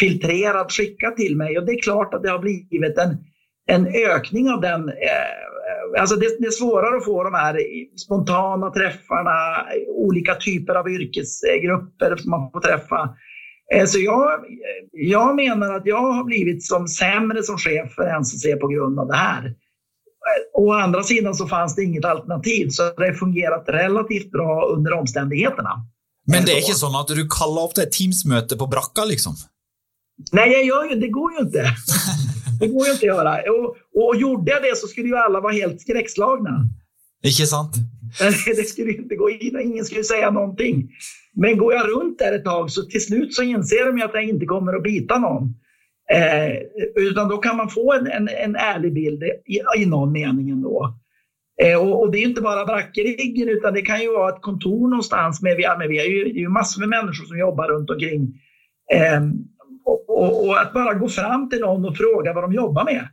filtrerad 0.01 0.73
skickad 0.73 1.17
till 1.17 1.37
mig. 1.37 1.59
Och 1.59 1.67
det 1.67 1.73
är 1.73 1.83
klart 1.83 2.15
att 2.15 2.23
det 2.23 2.31
har 2.31 2.39
blivit 2.39 2.99
en, 2.99 3.17
en 3.67 3.87
ökning 3.87 4.51
av 4.51 4.61
den. 4.61 4.89
Eh, 4.89 6.01
alltså 6.01 6.17
det, 6.17 6.41
det, 6.41 6.47
är 6.47 6.51
svårare 6.51 6.97
att 6.97 7.05
få 7.05 7.25
de 7.25 7.35
här 7.35 7.61
spontana 7.97 8.71
träffarna, 8.71 9.67
olika 9.89 10.35
typer 10.35 10.75
av 10.75 10.89
yrkesgrupper 10.89 12.17
som 12.17 12.31
man 12.31 12.51
får 12.51 12.61
träffa. 12.61 13.15
Eh, 13.75 13.85
så 13.85 13.99
jag, 14.01 14.41
jag 14.93 15.37
menar 15.37 15.75
att 15.75 15.87
jag 15.87 16.13
har 16.13 16.25
blivit 16.25 16.65
som 16.65 16.89
sämre 16.89 17.43
som 17.43 17.59
chef 17.59 17.93
för 17.95 18.19
NCC 18.21 18.61
på 18.61 18.69
grund 18.69 18.99
av 18.99 19.07
det 19.07 19.17
här. 19.17 19.55
Å 20.55 20.73
andra 20.73 21.03
sidan 21.03 21.35
så 21.35 21.47
fanns 21.49 21.75
det 21.75 21.85
inget 21.85 22.05
alternativ, 22.05 22.69
så 22.71 22.83
det 22.97 23.15
fungerat 23.15 23.65
relativt 23.69 24.31
bra 24.31 24.67
under 24.77 24.93
omständigheterna. 24.93 25.71
Men 26.27 26.45
det 26.45 26.53
är 26.53 26.57
inte 26.57 26.75
så 26.75 27.01
att 27.01 27.09
du 27.09 27.29
kallar 27.29 27.65
upp 27.65 27.79
ett 27.79 27.93
Teams-möte 27.93 28.57
på 28.57 28.67
bracka 28.67 29.05
liksom? 29.05 29.35
Nej, 30.33 30.53
jag 30.53 30.65
gör 30.65 30.91
ju, 30.91 31.01
det 31.01 31.09
går 31.09 31.33
ju 31.33 31.39
inte. 31.39 31.65
Det 32.61 32.67
går 32.67 32.87
ju 32.87 32.93
inte 32.93 33.07
att 33.07 33.17
göra. 33.17 33.33
Och, 33.53 33.77
och 34.03 34.17
gjorde 34.17 34.51
jag 34.51 34.63
det 34.63 34.77
så 34.77 34.87
skulle 34.87 35.09
ju 35.09 35.17
alla 35.17 35.41
vara 35.41 35.53
helt 35.53 35.81
skräckslagna. 35.81 36.69
Inte 37.25 37.47
sant? 37.47 37.75
Det 38.47 38.69
skulle 38.69 38.93
inte 38.93 39.17
gå 39.17 39.31
in 39.31 39.57
och 39.57 39.63
ingen 39.63 39.85
skulle 39.85 40.05
säga 40.05 40.31
någonting. 40.31 40.89
Men 41.35 41.59
går 41.59 41.75
jag 41.75 41.89
runt 41.89 42.19
där 42.19 42.33
ett 42.33 42.45
tag 42.45 42.71
så 42.71 42.83
till 42.83 43.05
slut 43.05 43.35
så 43.35 43.43
inser 43.43 43.93
de 43.93 44.03
att 44.03 44.11
jag 44.15 44.25
inte 44.25 44.47
kommer 44.47 44.73
att 44.73 44.83
bita 44.83 45.19
någon. 45.19 45.55
Eh, 46.13 46.57
utan 46.97 47.29
då 47.29 47.37
kan 47.37 47.57
man 47.57 47.69
få 47.69 47.93
en, 47.93 48.07
en, 48.07 48.29
en 48.29 48.57
ärlig 48.57 48.95
bild 48.95 49.23
i, 49.23 49.83
i 49.83 49.87
någon 49.87 50.13
mening 50.13 50.51
ändå. 50.51 50.95
Eh, 51.63 51.79
och, 51.79 52.01
och, 52.01 52.13
det 52.13 52.19
är 52.19 52.23
inte 52.23 52.41
bara 52.41 52.65
brackeriggen 52.65 53.49
utan 53.49 53.75
det 53.75 53.83
kan 53.83 54.01
ju 54.01 54.13
vara 54.13 54.35
ett 54.35 54.43
kontor 54.43 54.89
någonstans. 54.89 55.43
Med, 55.43 55.57
med, 55.79 55.89
vi 55.89 55.99
har 55.99 56.05
ju, 56.05 56.25
det 56.25 56.31
är 56.31 56.41
ju 56.41 56.49
massor 56.49 56.81
med 56.81 56.89
människor 56.89 57.25
som 57.25 57.39
jobbar 57.39 57.69
runt 57.69 57.91
omkring. 57.91 58.41
Eh, 58.93 59.23
och, 59.85 60.11
och, 60.11 60.47
och, 60.47 60.61
att 60.61 60.73
bara 60.73 60.95
gå 60.95 61.09
fram 61.09 61.51
till 61.51 61.61
någon 61.61 61.85
och 61.85 61.97
fråga 61.97 62.33
vad 62.33 62.45
de 62.45 62.53
jobbar 62.53 62.85
med. 62.85 63.09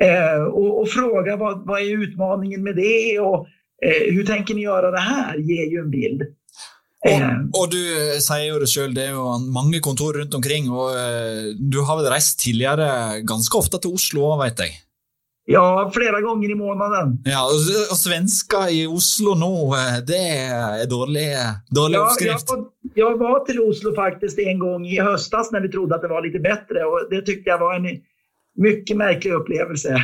Eh, 0.00 0.42
och, 0.42 0.80
och, 0.80 0.88
fråga 0.88 1.36
vad, 1.36 1.66
vad 1.66 1.80
är 1.80 2.02
utmaningen 2.02 2.62
med 2.62 2.76
det 2.76 3.20
och 3.20 3.46
eh, 3.82 4.14
hur 4.14 4.24
tänker 4.24 4.54
ni 4.54 4.62
göra 4.62 4.90
det 4.90 5.00
här 5.00 5.36
ger 5.36 5.70
ju 5.70 5.78
en 5.78 5.90
bild. 5.90 6.22
Og, 7.04 7.24
og, 7.52 7.66
du 7.74 7.80
eh, 7.80 8.16
sier 8.24 8.46
jo 8.48 8.60
det 8.62 8.70
sjøl, 8.72 8.94
det 8.96 9.10
er 9.10 9.18
jo 9.18 9.34
mange 9.52 9.82
kontor 9.84 10.16
rundt 10.16 10.34
omkring. 10.38 10.70
og 10.72 10.94
uh, 10.96 11.52
Du 11.58 11.82
har 11.84 12.00
vel 12.00 12.08
reist 12.08 12.38
tidligere 12.40 13.20
ganske 13.28 13.60
ofte 13.60 13.80
til 13.82 13.92
Oslo 13.98 14.30
òg, 14.30 14.38
vet 14.46 14.64
jeg? 14.64 14.78
Ja, 15.46 15.90
flera 15.94 16.20
gånger 16.20 16.50
i 16.50 16.54
månaden. 16.54 17.18
Ja, 17.28 17.42
og 17.92 17.98
svenska 18.00 18.62
i 18.72 18.86
Oslo 18.88 19.34
nå, 19.36 19.74
eh, 19.76 19.98
det 20.06 20.28
är 20.28 20.86
dålig, 20.86 21.28
dålig 21.70 21.96
ja, 21.96 22.06
uppskrift. 22.06 22.48
Jag, 22.48 22.64
jag 22.94 23.18
var 23.18 23.44
till 23.44 23.60
Oslo 23.60 23.94
faktiskt 23.94 24.38
en 24.38 24.58
gång 24.58 24.86
i 24.86 25.00
höstas 25.00 25.52
när 25.52 25.60
vi 25.60 25.68
trodde 25.68 25.94
att 25.94 26.02
det 26.02 26.08
var 26.08 26.22
lite 26.26 26.38
bättre 26.38 26.84
och 26.84 27.06
det 27.10 27.22
tyckte 27.22 27.50
jag 27.50 27.58
var 27.58 27.74
en 27.74 28.00
mycket 28.56 28.96
märklig 28.96 29.32
upplevelse. 29.32 30.02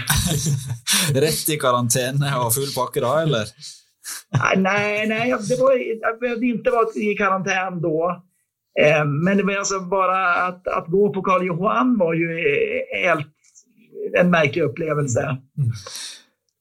Rätt 1.15 1.49
i 1.49 1.57
karantän 1.57 2.25
och 2.45 2.55
full 2.55 2.73
packe 2.77 3.01
då, 3.01 3.15
eller? 3.15 3.47
Nej, 4.57 5.07
nej 5.07 5.35
det 5.49 5.61
var, 5.61 5.73
jag 6.03 6.21
behövde 6.21 6.47
inte 6.47 6.71
vara 6.71 6.87
i 6.95 7.15
karantän 7.15 7.83
då. 7.83 8.23
Eh, 8.81 9.05
men 9.05 9.37
det 9.37 9.43
var 9.43 9.55
alltså 9.55 9.81
bara 9.81 10.35
att, 10.35 10.69
att 10.69 10.87
gå 10.87 11.13
på 11.13 11.23
Karl 11.23 11.47
Johan 11.47 11.99
var 11.99 12.15
ju 12.15 12.31
eh, 12.39 13.09
helt 13.09 13.27
en 14.19 14.31
märklig 14.31 14.63
upplevelse. 14.63 15.21
Mm. 15.21 15.73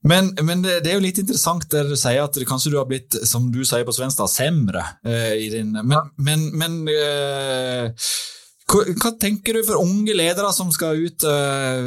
Men, 0.03 0.45
men 0.45 0.61
det, 0.61 0.79
det, 0.79 0.89
är 0.89 0.93
ju 0.93 0.99
lite 0.99 1.21
intressant 1.21 1.71
där 1.71 1.83
du 1.83 1.97
säger 1.97 2.21
att 2.21 2.47
kanske 2.47 2.69
du 2.69 2.77
har 2.77 2.85
blivit, 2.85 3.27
som 3.27 3.51
du 3.51 3.65
säger 3.65 3.85
på 3.85 3.91
svenska, 3.91 4.27
sämre. 4.27 4.83
Eh, 5.05 5.33
i 5.33 5.49
din, 5.49 5.71
men, 5.71 5.91
ja. 5.91 6.09
men, 6.15 6.57
men 6.57 6.87
eh, 6.87 7.91
vad 9.03 9.19
tänker 9.19 9.53
du 9.53 9.63
för 9.63 9.81
unga 9.81 10.13
ledare 10.13 10.53
som 10.53 10.71
ska 10.71 10.91
ut 10.91 11.23
eh, 11.23 11.79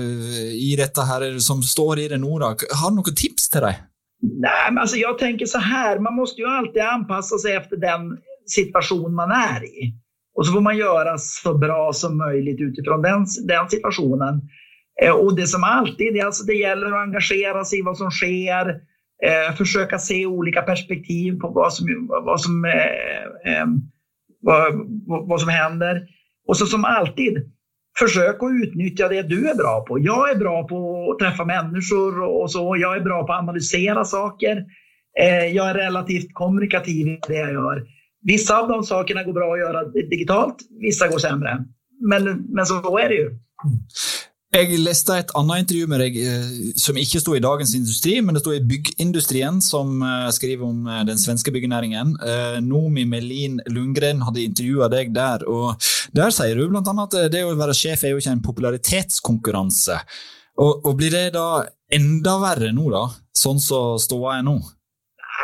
i 0.53 0.75
detta 0.79 1.03
här, 1.03 1.39
som 1.39 1.63
står 1.63 1.99
i 1.99 2.09
det 2.09 2.19
nu? 2.19 2.27
Har 2.27 2.91
du 2.91 2.97
något 2.97 3.17
tips 3.17 3.49
till 3.49 3.61
dig? 3.61 3.83
Nej, 4.23 4.71
men 4.71 4.79
alltså 4.79 4.97
jag 4.97 5.19
tänker 5.19 5.47
så 5.47 5.59
här, 5.59 5.99
man 5.99 6.15
måste 6.15 6.41
ju 6.41 6.49
alltid 6.49 6.83
anpassa 6.83 7.39
sig 7.39 7.55
efter 7.55 7.77
den 7.77 8.19
situation 8.47 9.15
man 9.15 9.31
är 9.31 9.65
i. 9.65 9.95
Och 10.35 10.47
så 10.47 10.53
får 10.53 10.61
man 10.61 10.77
göra 10.77 11.19
så 11.19 11.59
bra 11.59 11.93
som 11.93 12.19
möjligt 12.19 12.61
utifrån 12.61 13.03
den, 13.03 13.27
den 13.49 13.69
situationen. 13.69 14.41
Eh, 15.03 15.13
och 15.13 15.37
det 15.37 15.47
som 15.47 15.65
alltid, 15.65 16.15
det, 16.15 16.21
alltså 16.21 16.45
det 16.45 16.55
gäller 16.55 16.87
att 16.87 17.07
engagera 17.07 17.65
sig 17.65 17.79
i 17.79 17.83
vad 17.83 17.97
som 17.97 18.11
sker, 18.11 18.69
eh, 19.25 19.55
försöka 19.57 19.99
se 19.99 20.27
olika 20.27 20.63
perspektiv 20.63 21.39
på 21.39 21.49
vad 21.49 21.75
som, 21.75 22.07
vad 22.25 22.41
som, 22.41 22.65
eh, 22.65 23.53
eh 23.53 23.67
vad, 24.41 24.73
vad 25.29 25.41
som 25.41 25.49
händer. 25.49 26.07
Och 26.49 26.57
så 26.57 26.67
som 26.67 26.85
alltid, 26.85 27.53
försök 27.99 28.43
att 28.43 28.51
utnyttja 28.63 29.09
det 29.09 29.23
du 29.23 29.49
är 29.49 29.55
bra 29.55 29.85
på. 29.89 29.99
Jag 29.99 30.31
är 30.31 30.37
bra 30.37 30.69
på 30.69 31.11
att 31.13 31.19
träffa 31.19 31.45
människor 31.45 32.23
och 32.23 32.51
så. 32.51 32.77
Jag 32.77 32.97
är 32.97 33.01
bra 33.01 33.27
på 33.27 33.33
att 33.33 33.43
analysera 33.43 34.05
saker. 34.05 34.65
Eh, 35.21 35.47
jag 35.47 35.71
är 35.71 35.75
relativt 35.75 36.35
kommunikativ 36.35 37.07
i 37.07 37.21
det 37.29 37.35
jag 37.35 37.53
gör. 37.53 37.83
Vissa 38.23 38.61
av 38.61 38.69
de 38.69 38.83
sakerna 38.83 39.25
går 39.25 39.33
bra 39.33 39.53
att 39.53 39.59
göra 39.59 39.85
digitalt, 39.85 40.57
vissa 40.81 41.09
går 41.09 41.19
sämre. 41.19 41.65
Men, 42.09 42.47
men 42.49 42.67
så 42.67 42.99
är 42.99 43.09
det 43.09 43.15
ju. 43.15 43.27
Mm. 43.27 43.41
Jeg 44.53 44.83
leste 44.85 45.15
et 45.17 45.31
annet 45.39 45.63
intervju 45.63 45.87
med 45.89 46.03
deg 46.03 46.17
eh, 46.21 46.49
som 46.77 46.99
ikke 47.01 47.23
sto 47.23 47.33
i 47.33 47.41
Dagens 47.41 47.71
Industri, 47.73 48.19
men 48.21 48.37
det 48.37 48.43
sto 48.43 48.53
i 48.53 48.61
Byggindustrien, 48.61 49.63
som 49.65 50.03
eh, 50.05 50.27
skriver 50.37 50.67
om 50.67 50.83
eh, 50.93 50.99
den 51.09 51.17
svenske 51.17 51.55
byggenæringen. 51.55 52.11
Nomi 52.67 53.07
Melin 53.09 53.63
Lundgren 53.73 54.21
hadde 54.27 54.45
intervjua 54.45 54.91
deg 54.93 55.15
der, 55.17 55.47
og 55.49 55.81
der 56.13 56.37
sier 56.37 56.61
du 56.61 56.69
bl.a. 56.69 56.83
at 56.85 57.17
det 57.33 57.47
å 57.49 57.57
være 57.57 57.79
sjef 57.79 58.05
er 58.05 58.13
jo 58.13 58.21
ikke 58.21 58.37
en 58.37 58.45
popularitetskonkurranse. 58.45 59.97
Og, 60.61 60.85
og 60.85 61.01
blir 61.01 61.17
det 61.17 61.31
da 61.39 61.65
enda 61.97 62.37
verre 62.45 62.75
nå, 62.77 62.91
da? 62.93 63.07
Sånn 63.33 63.57
som 63.57 63.97
så 63.97 64.05
ståa 64.05 64.37
er 64.43 64.47
nå? 64.53 64.59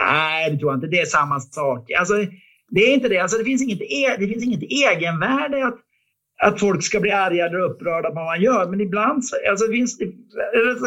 Nej, 0.05 0.51
det 0.53 0.61
tror 0.61 0.75
jag 0.75 0.83
inte. 0.83 0.93
Det 0.93 1.01
är 1.01 1.07
samma 1.07 1.41
sak. 1.41 1.91
Alltså, 1.97 2.15
det 2.77 2.81
är 2.81 2.95
inte 2.95 3.09
det. 3.09 3.19
Alltså, 3.19 3.39
det, 3.39 3.45
finns 3.45 3.63
inget, 3.63 3.81
e 3.81 4.17
det 4.19 4.29
finns 4.29 4.45
inget 4.45 4.63
egenvärde 4.63 5.67
att 5.67 5.81
att 6.43 6.61
folk 6.61 6.83
ska 6.83 7.01
bli 7.01 7.11
arga 7.11 7.47
eller 7.47 7.59
upprörda 7.59 8.09
på 8.09 8.15
vad 8.15 8.25
man 8.25 8.43
gör. 8.43 8.67
Men 8.67 8.81
ibland 8.81 9.23
alltså 9.51 9.67
det 9.67 9.73
finns 9.73 9.99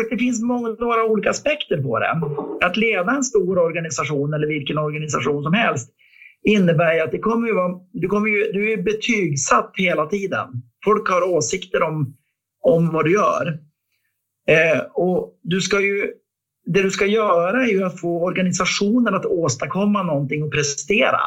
det 0.10 0.18
finns 0.18 0.42
många, 0.42 0.70
några 0.70 1.04
olika 1.06 1.30
aspekter 1.30 1.82
på 1.82 2.00
det. 2.00 2.22
Att 2.66 2.78
leda 2.78 3.12
en 3.12 3.24
stor 3.24 3.58
organisation 3.58 4.34
eller 4.34 4.48
vilken 4.48 4.78
organisation 4.78 5.44
som 5.44 5.54
helst 5.54 5.90
innebär 6.44 7.04
att 7.04 7.12
det 7.12 7.20
kommer 7.20 7.48
ju 7.48 7.54
vara, 7.54 7.74
du, 7.94 8.08
kommer 8.08 8.30
ju, 8.30 8.52
du 8.52 8.72
är 8.72 8.78
betygsatt 8.78 9.72
hela 9.78 10.06
tiden. 10.06 10.48
Folk 10.86 11.10
har 11.10 11.24
åsikter 11.24 11.84
om, 11.84 12.16
om 12.62 12.90
vad 12.94 13.06
du 13.06 13.12
gör. 13.12 13.60
Eh, 14.48 14.82
och 14.94 15.40
du 15.44 15.62
ska 15.62 15.82
ju, 15.82 16.12
det 16.66 16.82
du 16.82 16.92
ska 16.92 17.06
göra 17.06 17.64
är 17.64 17.72
ju 17.72 17.84
att 17.84 18.00
få 18.00 18.24
organisationen 18.24 19.16
att 19.16 19.26
åstadkomma 19.26 20.04
någonting 20.04 20.44
och 20.44 20.52
prestera. 20.52 21.22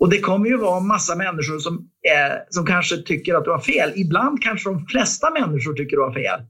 Och 0.00 0.10
det 0.10 0.20
kommer 0.20 0.48
ju 0.48 0.56
vara 0.56 0.80
massa 0.80 1.16
människor 1.16 1.58
som, 1.58 1.88
är, 2.02 2.44
som 2.50 2.66
kanske 2.66 2.96
tycker 2.96 3.34
att 3.34 3.44
du 3.44 3.50
har 3.50 3.60
fel. 3.60 3.92
Ibland 3.96 4.42
kanske 4.42 4.70
de 4.70 4.86
flesta 4.86 5.30
människor 5.30 5.74
tycker 5.74 5.96
du 5.96 6.02
har 6.02 6.12
fel. 6.12 6.40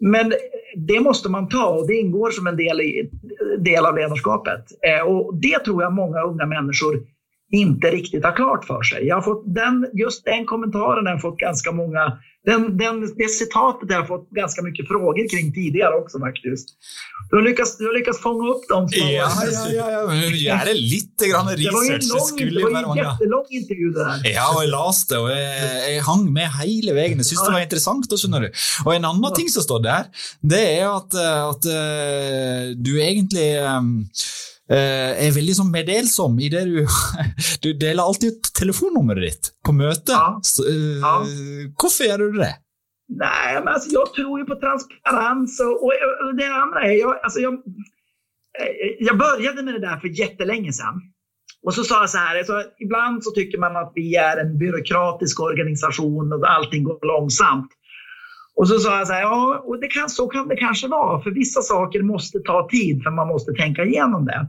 Men 0.00 0.32
det 0.76 1.00
måste 1.00 1.28
man 1.28 1.48
ta 1.48 1.66
och 1.66 1.86
det 1.86 1.94
ingår 1.94 2.30
som 2.30 2.46
en 2.46 2.56
del, 2.56 2.80
i, 2.80 3.10
del 3.58 3.86
av 3.86 3.96
ledarskapet. 3.96 4.64
Eh, 4.86 5.06
och 5.06 5.34
det 5.34 5.58
tror 5.58 5.82
jag 5.82 5.92
många 5.92 6.22
unga 6.22 6.46
människor 6.46 7.02
inte 7.52 7.90
riktigt 7.90 8.24
har 8.24 8.36
klart 8.36 8.64
för 8.64 8.82
sig. 8.82 9.06
Jag 9.06 9.14
har 9.16 9.22
fått 9.22 9.54
den, 9.54 9.86
just 9.92 10.24
den 10.24 10.46
kommentaren 10.46 11.06
har 11.06 11.12
jag 11.12 11.20
fått 11.20 11.38
ganska 11.38 11.72
många 11.72 12.18
den, 12.46 12.76
den, 12.76 13.00
det 13.16 13.28
citatet 13.28 13.90
har 13.90 13.96
jag 13.96 14.08
fått 14.08 14.30
ganska 14.30 14.62
mycket 14.62 14.88
frågor 14.88 15.28
kring 15.32 15.52
tidigare 15.52 15.94
också 15.94 16.18
faktiskt. 16.18 16.68
Du 17.30 17.36
har 17.36 17.42
lyckats, 17.42 17.78
du 17.78 17.86
har 17.86 17.94
lyckats 17.98 18.20
fånga 18.20 18.44
upp 18.52 18.68
dem. 18.68 18.88
Ja, 18.90 19.10
ja, 19.10 19.30
ja, 19.72 19.90
ja. 19.90 20.06
Men 20.06 20.36
gjør 20.36 20.64
det 20.64 20.74
litt 20.74 21.20
grann 21.30 21.48
research. 21.48 21.64
Det 21.64 21.72
var 21.72 21.84
ju 21.84 21.94
en, 21.94 22.08
lång, 22.08 22.72
det 22.72 22.86
var 22.86 22.96
en 22.96 22.96
jättelång 22.96 23.46
intervju 23.50 23.90
det 23.90 24.04
där. 24.04 24.20
Ja, 24.34 24.46
og 24.54 24.60
jeg 24.62 24.72
leste 24.74 25.20
og 25.22 25.30
jeg, 25.32 25.82
jeg 25.88 26.04
hang 26.08 26.24
med 26.32 26.48
hele 26.60 26.96
veien. 26.98 27.18
Jeg 27.22 27.30
syntes 27.30 27.46
det 27.48 28.30
var 28.32 28.40
du. 28.44 28.50
Og 28.86 28.94
En 28.94 29.04
annen 29.04 29.34
ting 29.34 29.48
som 29.50 29.64
står 29.64 29.80
der, 29.88 30.10
det 30.40 30.64
er 30.78 30.88
at, 30.92 31.16
at 31.24 31.62
uh, 31.64 32.74
du 32.76 32.92
egentlig 33.00 33.48
um, 33.64 34.04
er 34.72 35.32
veldig 35.36 35.54
sånn 35.58 35.72
meddelsom 35.72 36.38
i 36.40 36.46
det 36.48 36.62
du 36.64 36.78
Du 37.64 37.74
deler 37.76 38.00
alltid 38.00 38.32
ut 38.32 38.52
telefonnummeret 38.56 39.26
ditt 39.26 39.50
på 39.64 39.74
møte. 39.76 40.16
Ja. 40.16 40.38
Så, 40.42 40.64
uh, 40.64 41.02
ja. 41.02 41.16
Hvorfor 41.80 42.08
gjør 42.08 42.24
du 42.24 42.38
det? 42.40 42.54
Nej, 43.08 43.60
men 43.64 43.68
alltså, 43.68 43.90
jag 43.92 44.14
tror 44.14 44.38
ju 44.40 44.46
på 44.46 44.54
transparens 44.54 45.60
och, 45.60 45.82
och, 45.84 45.92
och 46.28 46.34
det 46.36 46.46
andra 46.46 46.80
är, 46.82 46.92
jag, 46.92 47.20
alltså, 47.22 47.40
jag, 47.40 47.54
jag 48.98 49.18
började 49.18 49.62
med 49.62 49.74
det 49.74 49.80
där 49.80 49.96
för 49.96 50.08
jättelänge 50.08 50.72
sedan. 50.72 51.00
Och 51.66 51.74
så 51.74 51.84
sa 51.84 52.00
jag 52.00 52.10
så 52.10 52.18
här, 52.18 52.38
alltså, 52.38 52.62
ibland 52.78 53.24
så 53.24 53.30
tycker 53.30 53.58
man 53.58 53.76
att 53.76 53.92
vi 53.94 54.16
är 54.16 54.36
en 54.36 54.58
byråkratisk 54.58 55.40
organisation 55.40 56.32
och 56.32 56.50
allting 56.50 56.84
går 56.84 56.98
långsamt. 57.06 57.68
Och 58.56 58.68
så 58.68 58.78
sa 58.78 58.98
jag 58.98 59.06
så 59.06 59.12
här, 59.12 59.22
ja, 59.22 59.62
och 59.64 59.80
det 59.80 59.86
kan, 59.86 60.10
så 60.10 60.28
kan 60.28 60.48
det 60.48 60.56
kanske 60.56 60.88
vara, 60.88 61.22
för 61.22 61.30
vissa 61.30 61.62
saker 61.62 62.02
måste 62.02 62.38
ta 62.38 62.68
tid 62.70 63.02
för 63.02 63.10
man 63.10 63.28
måste 63.28 63.52
tänka 63.52 63.84
igenom 63.84 64.24
det. 64.24 64.46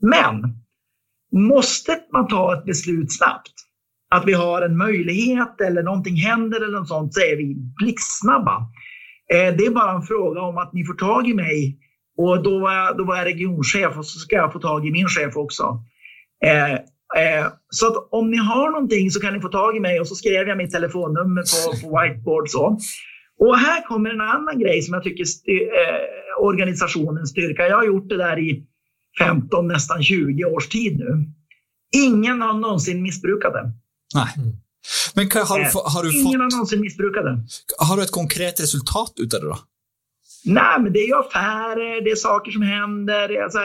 Men 0.00 0.54
måste 1.32 1.98
man 2.12 2.28
ta 2.28 2.58
ett 2.58 2.64
beslut 2.64 3.12
snabbt, 3.12 3.52
att 4.10 4.24
vi 4.26 4.32
har 4.32 4.62
en 4.62 4.76
möjlighet 4.76 5.60
eller 5.60 5.82
någonting 5.82 6.16
händer 6.16 6.64
eller 6.64 6.78
något 6.78 6.88
sånt, 6.88 7.14
så 7.14 7.20
är 7.20 7.36
vi 7.36 7.54
blixtsnabba. 7.54 8.56
Eh, 9.34 9.54
det 9.56 9.66
är 9.66 9.70
bara 9.70 9.92
en 9.92 10.02
fråga 10.02 10.40
om 10.40 10.58
att 10.58 10.72
ni 10.72 10.84
får 10.84 10.94
tag 10.94 11.28
i 11.28 11.34
mig 11.34 11.78
och 12.16 12.42
då 12.42 12.58
var, 12.58 12.72
jag, 12.72 12.96
då 12.96 13.04
var 13.04 13.16
jag 13.16 13.26
regionchef 13.26 13.98
och 13.98 14.06
så 14.06 14.18
ska 14.18 14.36
jag 14.36 14.52
få 14.52 14.58
tag 14.58 14.86
i 14.86 14.90
min 14.90 15.08
chef 15.08 15.36
också. 15.36 15.82
Eh, 16.44 16.72
eh, 17.22 17.46
så 17.68 17.86
att 17.86 18.08
om 18.10 18.30
ni 18.30 18.36
har 18.36 18.70
någonting 18.70 19.10
så 19.10 19.20
kan 19.20 19.34
ni 19.34 19.40
få 19.40 19.48
tag 19.48 19.76
i 19.76 19.80
mig 19.80 20.00
och 20.00 20.08
så 20.08 20.14
skrev 20.14 20.48
jag 20.48 20.56
mitt 20.56 20.70
telefonnummer 20.70 21.42
på, 21.42 21.80
på 21.80 22.00
whiteboard. 22.00 22.48
Så. 22.48 22.78
Och 23.40 23.58
här 23.58 23.82
kommer 23.82 24.10
en 24.10 24.20
annan 24.20 24.58
grej 24.58 24.82
som 24.82 24.94
jag 24.94 25.02
tycker 25.02 25.24
styr, 25.24 25.62
eh, 25.62 26.44
organisationens 26.44 27.30
styrka. 27.30 27.68
Jag 27.68 27.76
har 27.76 27.86
gjort 27.86 28.08
det 28.08 28.16
där 28.16 28.38
i 28.38 28.66
15, 29.18 29.68
nästan 29.68 30.02
20 30.02 30.44
års 30.44 30.68
tid 30.68 30.98
nu. 30.98 31.24
Ingen 31.96 32.40
har 32.40 32.54
någonsin 32.54 33.02
missbrukat 33.02 33.52
det. 33.52 33.72
Nej. 34.14 34.34
Mm. 34.36 34.52
Men 35.14 35.30
har, 35.46 35.58
du, 35.58 35.64
eh, 35.64 35.70
har 35.94 36.02
du 36.02 36.10
Ingen 36.12 36.24
fått... 36.24 36.40
har 36.40 36.50
någonsin 36.50 36.80
missbrukat 36.80 37.24
det. 37.24 37.44
Har 37.78 37.96
du 37.96 38.02
ett 38.02 38.10
konkret 38.10 38.60
resultat 38.60 39.12
utav 39.16 39.40
det 39.40 39.46
då? 39.46 39.58
Nej, 40.44 40.80
men 40.80 40.92
det 40.92 40.98
är 40.98 41.06
ju 41.06 41.14
affärer, 41.14 42.04
det 42.04 42.10
är 42.10 42.16
saker 42.16 42.50
som 42.52 42.62
händer. 42.62 43.42
Alltså, 43.42 43.58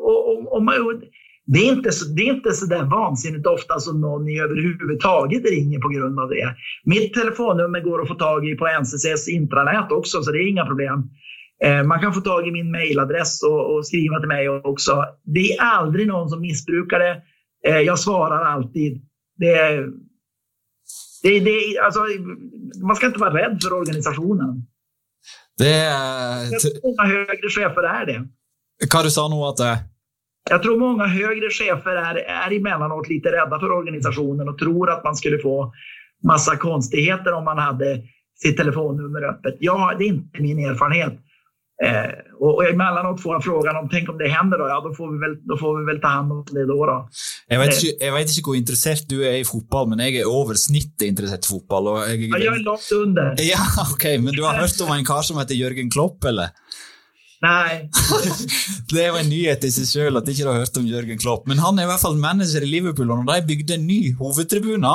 och, 0.00 0.28
och, 0.28 0.52
och, 0.52 0.62
och 0.86 0.94
det 1.52 1.58
är 1.58 1.72
inte 1.72 1.92
så, 1.92 2.04
det 2.04 2.22
är 2.22 2.34
inte 2.34 2.52
så 2.52 2.66
där 2.66 2.84
vansinnigt 2.84 3.46
ofta 3.46 3.80
som 3.80 4.00
någon 4.00 4.28
överhuvudtaget 4.28 5.44
ringer 5.44 5.78
på 5.78 5.88
grund 5.88 6.20
av 6.20 6.28
det. 6.28 6.54
Mitt 6.84 7.14
telefonnummer 7.14 7.80
går 7.80 8.02
att 8.02 8.08
få 8.08 8.14
tag 8.14 8.48
i 8.48 8.54
på 8.54 8.66
NCCs 8.80 9.28
intranät 9.28 9.92
också, 9.92 10.22
så 10.22 10.30
det 10.32 10.38
är 10.38 10.48
inga 10.48 10.66
problem. 10.66 11.10
Eh, 11.64 11.82
man 11.82 12.00
kan 12.00 12.14
få 12.14 12.20
tag 12.20 12.48
i 12.48 12.50
min 12.50 12.70
mejladress 12.70 13.42
och, 13.42 13.74
och, 13.74 13.86
skriva 13.86 14.18
till 14.18 14.28
mig 14.28 14.48
också. 14.48 15.04
Det 15.24 15.52
är 15.52 15.62
aldrig 15.62 16.06
någon 16.06 16.28
som 16.28 16.40
missbrukar 16.40 16.98
det. 16.98 17.22
Eh, 17.68 17.80
jag 17.80 17.98
svarar 17.98 18.44
alltid. 18.44 19.02
Det, 19.36 19.86
det, 21.22 21.40
det, 21.40 21.78
alltså, 21.84 22.00
man 22.82 22.96
ska 22.96 23.06
inte 23.06 23.20
vara 23.20 23.34
rädd 23.34 23.58
för 23.62 23.72
organisationen. 23.72 24.66
Det 25.58 25.74
är... 25.74 26.46
Många 26.82 27.08
högre 27.08 27.48
chefer 27.48 27.82
är 27.82 28.06
det. 28.06 28.28
Hva 28.92 29.02
du 29.02 29.10
sa 29.10 29.28
nå 29.28 29.48
at 29.48 29.58
det 29.60 29.89
jag 30.50 30.62
tror 30.62 30.78
många 30.78 31.06
högre 31.06 31.50
chefer 31.50 31.96
är, 31.96 32.14
är 32.14 32.56
emellanåt 32.56 33.08
lite 33.08 33.28
rädda 33.28 33.60
för 33.60 33.72
organisationen 33.72 34.48
och 34.48 34.58
tror 34.58 34.90
att 34.90 35.04
man 35.04 35.16
skulle 35.16 35.38
få 35.38 35.72
massa 36.24 36.56
konstigheter 36.56 37.32
om 37.32 37.44
man 37.44 37.58
hade 37.58 38.02
sitt 38.42 38.56
telefonnummer 38.56 39.22
öppet. 39.22 39.56
Ja, 39.60 39.94
det 39.98 40.04
är 40.04 40.08
inte 40.08 40.42
min 40.42 40.58
erfarenhet. 40.58 41.12
Eh, 41.84 42.10
och, 42.40 42.54
och 42.54 42.64
emellanåt 42.64 43.22
får 43.22 43.34
jag 43.34 43.44
frågan 43.44 43.76
om 43.76 43.88
tänk 43.88 44.08
om 44.08 44.18
det 44.18 44.28
händer 44.28 44.58
då, 44.58 44.68
ja 44.68 44.80
då 44.88 44.94
får 44.94 45.12
vi 45.12 45.18
väl, 45.18 45.36
då 45.44 45.56
får 45.56 45.78
vi 45.78 45.84
väl 45.92 46.00
ta 46.00 46.08
hand 46.08 46.32
om 46.32 46.44
det 46.50 46.66
då. 46.66 46.86
då. 46.86 47.08
Jag 47.48 47.58
vet, 47.58 47.74
inte, 47.74 48.04
jag 48.04 48.12
vet 48.12 48.28
inte 48.28 48.50
hur 48.50 48.56
intresserad 48.56 48.98
du 49.08 49.28
är 49.28 49.32
i 49.32 49.44
fotboll, 49.44 49.88
men 49.88 49.98
jag 49.98 50.08
är 50.08 50.42
över 50.44 50.54
snittet 50.54 51.02
intresserad 51.02 51.44
i 51.44 51.48
fotboll. 51.48 51.88
Och 51.88 51.98
jag, 51.98 52.16
ja, 52.16 52.38
jag 52.38 52.54
är 52.54 52.64
långt 52.70 52.90
under. 52.94 53.34
Ja, 53.38 53.58
okej, 53.94 53.94
okay, 53.94 54.18
men 54.24 54.32
du 54.34 54.42
har 54.42 54.54
hört 54.54 54.80
om 54.88 54.96
en 54.96 55.04
karl 55.04 55.22
som 55.22 55.38
heter 55.38 55.54
Jörgen 55.54 55.90
Klopp, 55.90 56.24
eller? 56.24 56.48
Nej. 57.40 57.88
det 58.92 59.06
jo 59.06 59.16
en 59.16 59.30
nyhet 59.32 59.64
i 59.64 59.70
seg 59.72 59.86
sjøl 59.88 60.20
at 60.20 60.28
ikke 60.28 60.44
du 60.44 60.50
har 60.50 60.60
hørt 60.60 60.76
om 60.76 60.88
Jørgen 60.88 61.20
Klopp. 61.20 61.46
Men 61.48 61.62
han 61.64 61.78
er 61.78 61.86
i 61.86 61.90
hvert 61.90 62.02
fall 62.02 62.18
manager 62.20 62.66
i 62.66 62.68
Liverpool, 62.68 63.08
og 63.08 63.22
når 63.22 63.40
de 63.40 63.48
bygde 63.48 63.78
en 63.78 63.86
ny 63.88 64.00
hovedtribune, 64.18 64.92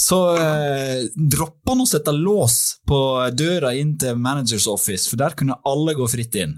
så 0.00 0.20
eh, 0.40 1.04
droppa 1.14 1.74
han 1.74 1.84
å 1.84 1.88
sette 1.88 2.14
lås 2.16 2.56
på 2.88 2.98
døra 3.36 3.74
inn 3.76 3.94
til 4.00 4.16
managers 4.16 4.68
office, 4.70 5.10
for 5.10 5.20
der 5.20 5.36
kunne 5.36 5.60
alle 5.68 5.96
gå 5.98 6.08
fritt 6.08 6.40
inn. 6.40 6.56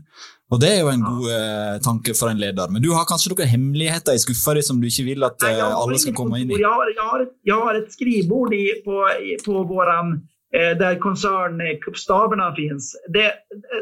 Og 0.54 0.60
Det 0.62 0.68
er 0.70 0.84
jo 0.84 0.90
en 0.92 1.02
god 1.02 1.30
eh, 1.34 1.76
tanke 1.82 2.14
for 2.14 2.30
en 2.30 2.38
leder. 2.38 2.70
Men 2.70 2.82
du 2.82 2.92
har 2.94 3.06
kanskje 3.08 3.32
noen 3.32 3.50
hemmeligheter 3.50 4.14
i 4.14 4.22
skuffa 4.22 4.54
di 4.54 4.62
som 4.62 4.78
du 4.78 4.86
ikke 4.86 5.08
vil 5.08 5.26
at 5.26 5.42
eh, 5.42 5.58
alle 5.66 5.98
skal 5.98 6.14
komme 6.14 6.38
inn 6.38 6.52
i? 6.54 6.60
Jag 6.62 6.70
har, 6.70 6.92
jag 6.94 7.08
har, 7.10 7.24
ett, 7.24 7.34
jag 7.42 7.60
har 7.66 7.80
ett 7.80 7.92
skrivbord 7.92 8.54
i, 8.54 8.66
på, 8.84 9.00
på 9.42 9.64
våran, 9.66 10.20
Eh, 10.54 10.78
där 10.78 10.98
koncernstaberna 10.98 12.54
finns. 12.54 12.96
Det, 13.08 13.32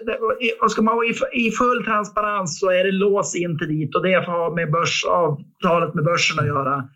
det, 0.06 0.18
och 0.62 0.70
ska 0.70 0.82
man 0.82 0.96
vara 0.96 1.06
i, 1.06 1.46
i 1.46 1.50
full 1.50 1.84
transparens 1.84 2.60
så 2.60 2.70
är 2.70 2.84
det 2.84 2.92
lås 2.92 3.36
in 3.36 3.58
till 3.58 3.68
dit 3.68 3.94
och 3.94 4.02
det 4.02 4.14
har 4.14 4.54
med 4.54 4.70
börsavtalet 4.70 5.94
med 5.94 6.04
börsen 6.04 6.38
att 6.38 6.46
göra. 6.46 6.88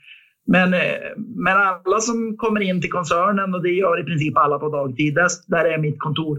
Men, 0.47 0.75
eh, 0.75 0.81
men 1.17 1.57
alla 1.57 2.01
som 2.01 2.37
kommer 2.37 2.61
in 2.61 2.81
till 2.81 2.91
koncernen, 2.91 3.55
och 3.55 3.63
det 3.63 3.71
gör 3.71 4.01
i 4.01 4.05
princip 4.05 4.37
alla 4.37 4.59
på 4.59 4.69
dagtid, 4.69 5.15
där, 5.15 5.29
där 5.47 5.65
är 5.65 5.79
mitt 5.79 6.01
kontor. 6.01 6.39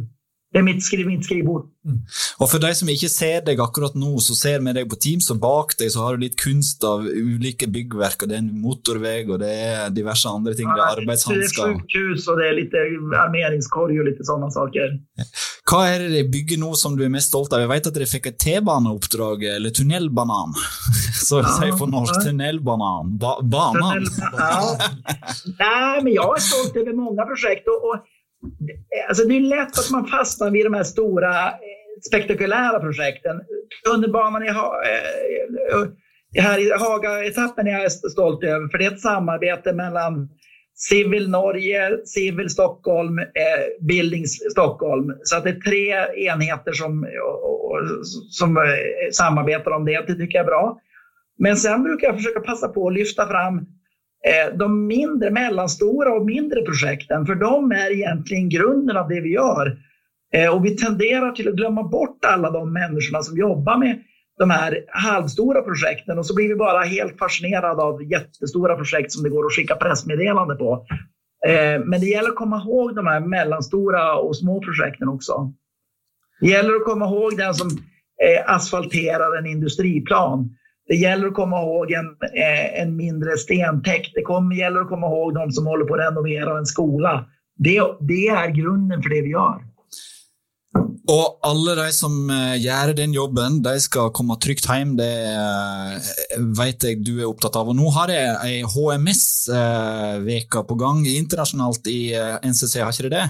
Det 0.51 0.59
är 0.59 0.63
mitt, 0.63 0.83
skriv, 0.83 1.07
mitt 1.07 1.25
skrivbord. 1.25 1.67
Mm. 1.85 1.99
Og 2.41 2.49
For 2.49 2.61
de 2.61 2.71
som 2.73 2.89
ikke 2.89 3.09
ser 3.11 3.43
deg 3.45 3.59
akkurat 3.61 3.93
nå, 3.93 4.15
så 4.25 4.33
ser 4.33 4.63
vi 4.65 4.73
deg 4.73 4.87
på 4.89 4.97
Teams, 4.97 5.27
og 5.29 5.37
bak 5.43 5.75
deg 5.77 5.91
så 5.93 6.07
har 6.07 6.17
du 6.17 6.25
litt 6.25 6.39
kunst 6.41 6.81
av 6.89 7.05
ulike 7.05 7.69
byggverk. 7.69 8.23
og 8.23 8.31
Det 8.31 8.37
er 8.37 8.41
en 8.41 8.49
motorvei 8.63 9.19
og 9.27 9.37
det 9.43 9.51
er 9.53 9.93
diverse 9.93 10.25
andre 10.25 10.55
ting. 10.57 10.65
Ja, 10.65 10.73
det 10.73 10.87
er 10.87 11.03
arbeidshansker. 11.03 11.37
Det 11.37 11.77
er 11.77 11.85
sjukhus 11.85 12.27
og 12.33 12.41
det 12.41 12.49
er 12.49 12.57
litt 12.57 12.75
armeringskorg 12.79 14.01
og 14.01 14.09
litt 14.09 14.25
sånne 14.25 14.49
saker. 14.57 14.97
Hva 15.69 15.85
er 15.93 16.07
det 16.07 16.11
de 16.17 16.25
bygger 16.33 16.63
nå 16.65 16.73
som 16.81 16.97
du 16.97 17.05
er 17.05 17.13
mest 17.13 17.29
stolt 17.29 17.53
av? 17.53 17.61
Jeg 17.61 17.69
vet 17.75 17.93
at 17.93 17.99
dere 17.99 18.09
fikk 18.09 18.33
et 18.33 18.41
T-baneoppdrag, 18.41 19.45
eller 19.53 19.75
tunnelbanan. 19.75 20.57
Så 21.29 21.43
ja, 21.43 21.57
sier 21.59 21.77
på 21.77 21.85
norsk. 21.93 22.23
Tunnelbanan. 22.25 23.19
Ba 23.21 23.37
banan. 23.43 24.01
Tunnel, 24.01 24.33
ja. 24.33 24.77
Nej, 25.61 26.03
men 26.03 26.13
jag 26.13 26.37
är 26.37 26.41
stolt 26.41 26.75
över 26.75 26.93
många 26.93 27.25
projekt. 27.29 27.67
och, 27.67 27.85
och 27.89 27.97
Alltså 29.07 29.23
det 29.23 29.35
är 29.35 29.41
lätt 29.41 29.79
att 29.79 29.91
man 29.91 30.07
fastnar 30.07 30.51
vid 30.51 30.65
de 30.65 30.73
här 30.73 30.83
stora 30.83 31.47
eh, 31.47 31.53
spektakulära 32.07 32.79
projekten. 32.79 33.41
Tunnelbanan 33.85 34.43
i, 34.43 34.49
ha, 34.49 34.81
eh, 34.83 35.87
här 36.43 36.59
i 36.59 36.71
Haga-etappen 36.71 37.67
är 37.67 37.79
jag 37.79 37.91
stolt 37.91 38.43
över, 38.43 38.67
för 38.67 38.77
det 38.77 38.85
är 38.85 38.91
ett 38.91 38.99
samarbete 38.99 39.73
mellan 39.73 40.29
Civil 40.75 41.29
Norge, 41.29 42.05
Civil 42.05 42.49
Stockholm, 42.49 43.19
eh, 43.19 43.25
Buildings 43.87 44.51
Stockholm. 44.51 45.13
Så 45.23 45.37
att 45.37 45.43
det 45.43 45.49
är 45.49 45.59
tre 45.59 45.91
enheter 46.27 46.71
som, 46.71 47.07
som 48.29 48.57
eh, 48.57 48.63
samarbetar 49.11 49.71
om 49.71 49.85
det. 49.85 50.07
Det 50.07 50.15
tycker 50.15 50.37
jag 50.37 50.43
är 50.43 50.47
bra. 50.47 50.79
Men 51.37 51.57
sen 51.57 51.83
brukar 51.83 52.07
jag 52.07 52.15
försöka 52.15 52.39
passa 52.39 52.67
på 52.67 52.87
att 52.87 52.93
lyfta 52.93 53.27
fram 53.27 53.65
Eh, 54.25 54.57
de 54.57 54.87
mindre, 54.87 55.31
mellanstora 55.31 56.13
och 56.13 56.25
mindre 56.25 56.61
projekten, 56.61 57.25
för 57.25 57.35
de 57.35 57.71
är 57.71 57.91
egentligen 57.91 58.49
grunden 58.49 58.97
av 58.97 59.09
det 59.09 59.21
vi 59.21 59.29
gör. 59.29 59.77
Eh, 60.33 60.55
och 60.55 60.65
vi 60.65 60.77
tenderar 60.77 61.31
till 61.31 61.47
att 61.47 61.55
glömma 61.55 61.83
bort 61.83 62.25
alla 62.25 62.51
de 62.51 62.73
människorna 62.73 63.21
som 63.21 63.37
jobbar 63.37 63.77
med 63.77 63.99
de 64.37 64.49
här 64.49 64.85
halvstora 64.87 65.61
projekten 65.61 66.19
och 66.19 66.25
så 66.25 66.35
blir 66.35 66.47
vi 66.47 66.55
bara 66.55 66.83
helt 66.83 67.17
fascinerade 67.17 67.81
av 67.81 68.03
jättestora 68.03 68.75
projekt 68.75 69.11
som 69.11 69.23
det 69.23 69.29
går 69.29 69.45
att 69.45 69.55
skicka 69.55 69.75
pressmeddelande 69.75 70.55
på. 70.55 70.85
Eh, 71.47 71.79
men 71.85 71.99
det 71.99 72.05
gäller 72.05 72.29
att 72.29 72.35
komma 72.35 72.61
ihåg 72.65 72.95
de 72.95 73.07
här 73.07 73.19
mellanstora 73.19 74.15
och 74.15 74.37
små 74.37 74.61
projekten 74.61 75.07
också. 75.07 75.53
Det 76.41 76.47
gäller 76.47 76.75
att 76.75 76.85
komma 76.85 77.05
ihåg 77.05 77.37
den 77.37 77.53
som 77.53 77.69
asfalterar 78.45 79.37
en 79.37 79.45
industriplan 79.45 80.55
det 80.89 80.95
gäller 80.95 81.27
att 81.27 81.33
komma 81.33 81.61
ihåg 81.61 81.91
en, 81.91 82.05
eh, 82.05 82.81
en 82.81 82.95
mindre 82.95 83.37
stentäkt. 83.37 84.11
Det 84.15 84.21
kommer, 84.21 84.55
gäller 84.55 84.79
att 84.79 84.89
komma 84.89 85.07
ihåg 85.07 85.33
de 85.33 85.51
som 85.51 85.65
håller 85.65 85.85
på 85.85 85.93
att 85.93 85.99
renovera 85.99 86.57
en 86.57 86.65
skola. 86.65 87.25
Det, 87.57 87.81
det 87.99 88.27
är 88.27 88.49
grunden 88.49 89.03
för 89.03 89.09
det 89.09 89.21
vi 89.21 89.29
gör. 89.29 89.61
Og 91.09 91.39
alle 91.41 91.75
de 91.75 91.91
som 91.93 92.29
eh, 92.29 92.55
gjør 92.61 92.93
den 92.93 93.13
jobben, 93.13 93.61
de 93.61 93.79
skal 93.79 94.09
komme 94.13 94.37
trygt 94.41 94.65
hjem. 94.65 94.95
Det 94.97 95.13
eh, 95.29 96.09
vet 96.57 96.85
jeg 96.85 97.03
du 97.05 97.19
er 97.19 97.29
opptatt 97.29 97.59
av. 97.61 97.69
Og 97.69 97.77
nå 97.77 97.91
har 97.93 98.09
jeg 98.13 98.39
ei 98.47 98.63
HMS-veke 98.73 100.63
på 100.69 100.77
gang 100.79 101.03
internasjonalt 101.05 101.89
i 101.89 102.01
NCC, 102.41 102.79
har 102.81 102.89
ikke 102.93 103.09
det 103.09 103.13
det? 103.13 103.27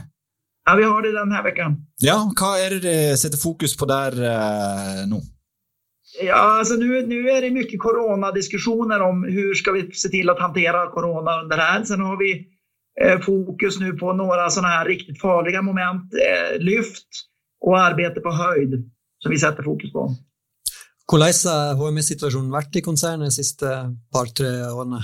Ja, 0.70 0.78
vi 0.80 0.88
har 0.88 1.04
det 1.04 1.12
denne 1.18 1.44
veckan. 1.44 1.76
Ja, 2.00 2.22
hva 2.40 2.54
er 2.62 2.78
det 2.78 2.82
dere 2.88 3.20
setter 3.20 3.42
fokus 3.42 3.76
på 3.76 3.88
der 3.90 4.16
nå? 5.12 5.20
Ja, 6.22 6.60
alltså 6.60 6.74
nu, 6.74 7.08
nu 7.08 7.30
är 7.30 7.42
det 7.42 7.52
mycket 7.52 7.80
coronadiskussioner 7.80 9.02
om 9.02 9.24
hur 9.24 9.54
ska 9.54 9.72
vi 9.72 9.92
se 9.92 10.10
till 10.10 10.30
att 10.30 10.40
hantera 10.40 10.92
corona 10.92 11.42
under 11.42 11.58
det 11.58 11.64
här. 11.64 11.84
Sen 11.84 12.02
har 12.02 12.18
vi 12.18 12.48
eh, 13.02 13.20
fokus 13.20 13.80
nu 13.80 13.94
på 13.94 14.14
några 14.14 14.50
sådana 14.50 14.68
här 14.68 14.86
riktigt 14.86 15.22
farliga 15.22 15.62
moment, 15.62 16.14
eh, 16.14 16.60
lyft 16.60 17.08
och 17.62 17.80
arbete 17.80 18.20
på 18.20 18.32
höjd 18.32 18.92
som 19.20 19.32
vi 19.32 19.38
sätter 19.38 19.64
fokus 19.64 19.94
på. 19.94 20.16
Hvordan 21.12 21.34
har 21.46 21.74
HMS-situasjonen 21.74 22.52
vært 22.54 22.76
i 22.76 22.82
konsernet 22.86 23.32
de 23.32 23.32
siste 23.32 23.70
par-tre 24.14 24.52
årene? 24.70 25.02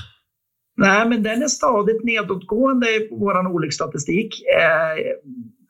Nej, 0.77 1.09
men 1.09 1.23
den 1.23 1.43
är 1.43 1.47
stadigt 1.47 2.03
nedåtgående 2.03 2.87
i 2.87 3.07
vår 3.11 3.47
olycksstatistik. 3.47 4.43
Eh, 4.59 5.01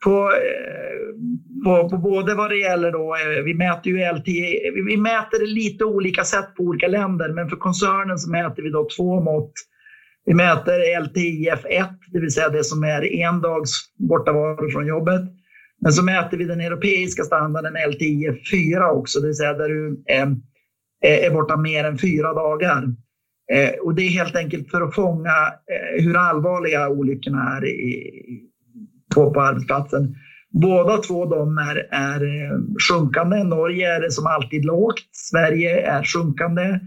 på, 0.04 0.32
eh, 0.32 1.64
på, 1.64 1.88
på, 1.88 1.98
både 1.98 2.34
vad 2.34 2.50
det 2.50 2.56
gäller 2.56 2.92
då, 2.92 3.14
eh, 3.14 3.42
vi 3.44 3.54
mäter 3.54 3.92
ju 3.92 4.12
LTI, 4.12 4.70
vi 4.88 4.96
mäter 4.96 5.38
det 5.38 5.46
lite 5.46 5.84
olika 5.84 6.24
sätt 6.24 6.54
på 6.56 6.62
olika 6.62 6.88
länder, 6.88 7.32
men 7.32 7.48
för 7.48 7.56
koncernen 7.56 8.18
så 8.18 8.30
mäter 8.30 8.62
vi 8.62 8.70
då 8.70 8.88
två 8.96 9.20
mått. 9.20 9.52
Vi 10.24 10.34
mäter 10.34 11.00
LTIF 11.00 11.64
1, 11.64 11.88
det 12.12 12.20
vill 12.20 12.30
säga 12.30 12.48
det 12.48 12.64
som 12.64 12.84
är 12.84 13.12
en 13.12 13.40
dags 13.40 13.70
bortavaro 13.98 14.70
från 14.70 14.86
jobbet. 14.86 15.22
Men 15.80 15.92
så 15.92 16.04
mäter 16.04 16.36
vi 16.36 16.44
den 16.44 16.60
europeiska 16.60 17.22
standarden 17.22 17.90
LTIF 17.90 18.50
4 18.50 18.90
också, 18.90 19.20
det 19.20 19.26
vill 19.26 19.36
säga 19.36 19.52
där 19.52 19.68
du 19.68 20.02
är, 20.06 20.36
är 21.00 21.30
borta 21.30 21.56
mer 21.56 21.84
än 21.84 21.98
fyra 21.98 22.32
dagar. 22.32 22.84
Och 23.82 23.94
det 23.94 24.02
är 24.02 24.10
helt 24.10 24.36
enkelt 24.36 24.70
för 24.70 24.80
att 24.80 24.94
fånga 24.94 25.32
hur 25.98 26.16
allvarliga 26.16 26.88
olyckorna 26.88 27.56
är 27.56 27.64
i, 27.66 28.45
på, 29.16 29.30
på 29.34 29.40
arbetsplatsen. 29.40 30.14
Båda 30.50 30.98
två 30.98 31.24
de 31.24 31.58
är, 31.58 31.76
är 31.90 32.20
eh, 32.24 32.58
sjunkande. 32.88 33.44
Norge 33.44 33.96
är 33.96 34.00
det 34.00 34.10
som 34.10 34.26
alltid 34.26 34.64
lågt. 34.64 35.00
Sverige 35.12 35.80
är 35.80 36.02
sjunkande. 36.02 36.80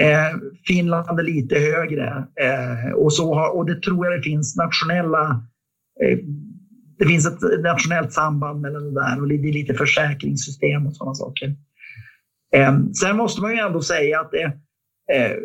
Eh, 0.00 0.36
Finland 0.66 1.20
är 1.20 1.24
lite 1.24 1.58
högre. 1.58 2.26
Eh, 2.40 2.92
och, 2.92 3.12
så 3.12 3.34
har, 3.34 3.56
och 3.56 3.66
det 3.66 3.82
tror 3.82 4.06
jag 4.06 4.18
det 4.18 4.22
finns 4.22 4.56
nationella 4.56 5.42
eh, 6.02 6.18
det 6.98 7.06
finns 7.06 7.26
ett 7.26 7.62
nationellt 7.62 8.12
samband 8.12 8.60
mellan 8.60 8.94
det 8.94 9.00
där 9.00 9.20
och 9.20 9.28
det 9.28 9.34
är 9.34 9.52
lite 9.52 9.74
försäkringssystem 9.74 10.86
och 10.86 10.96
sådana 10.96 11.14
saker. 11.14 11.54
Eh, 12.54 12.78
sen 13.00 13.16
måste 13.16 13.42
man 13.42 13.52
ju 13.52 13.58
ändå 13.58 13.82
säga 13.82 14.20
att 14.20 14.30
det, 14.30 14.44
eh, 15.14 15.36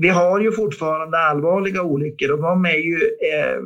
vi 0.00 0.08
har 0.08 0.40
ju 0.40 0.52
fortfarande 0.52 1.18
allvarliga 1.18 1.82
olyckor 1.82 2.30
och 2.30 2.42
de 2.42 2.64
är 2.64 2.78
ju 2.78 2.96
eh, 3.32 3.60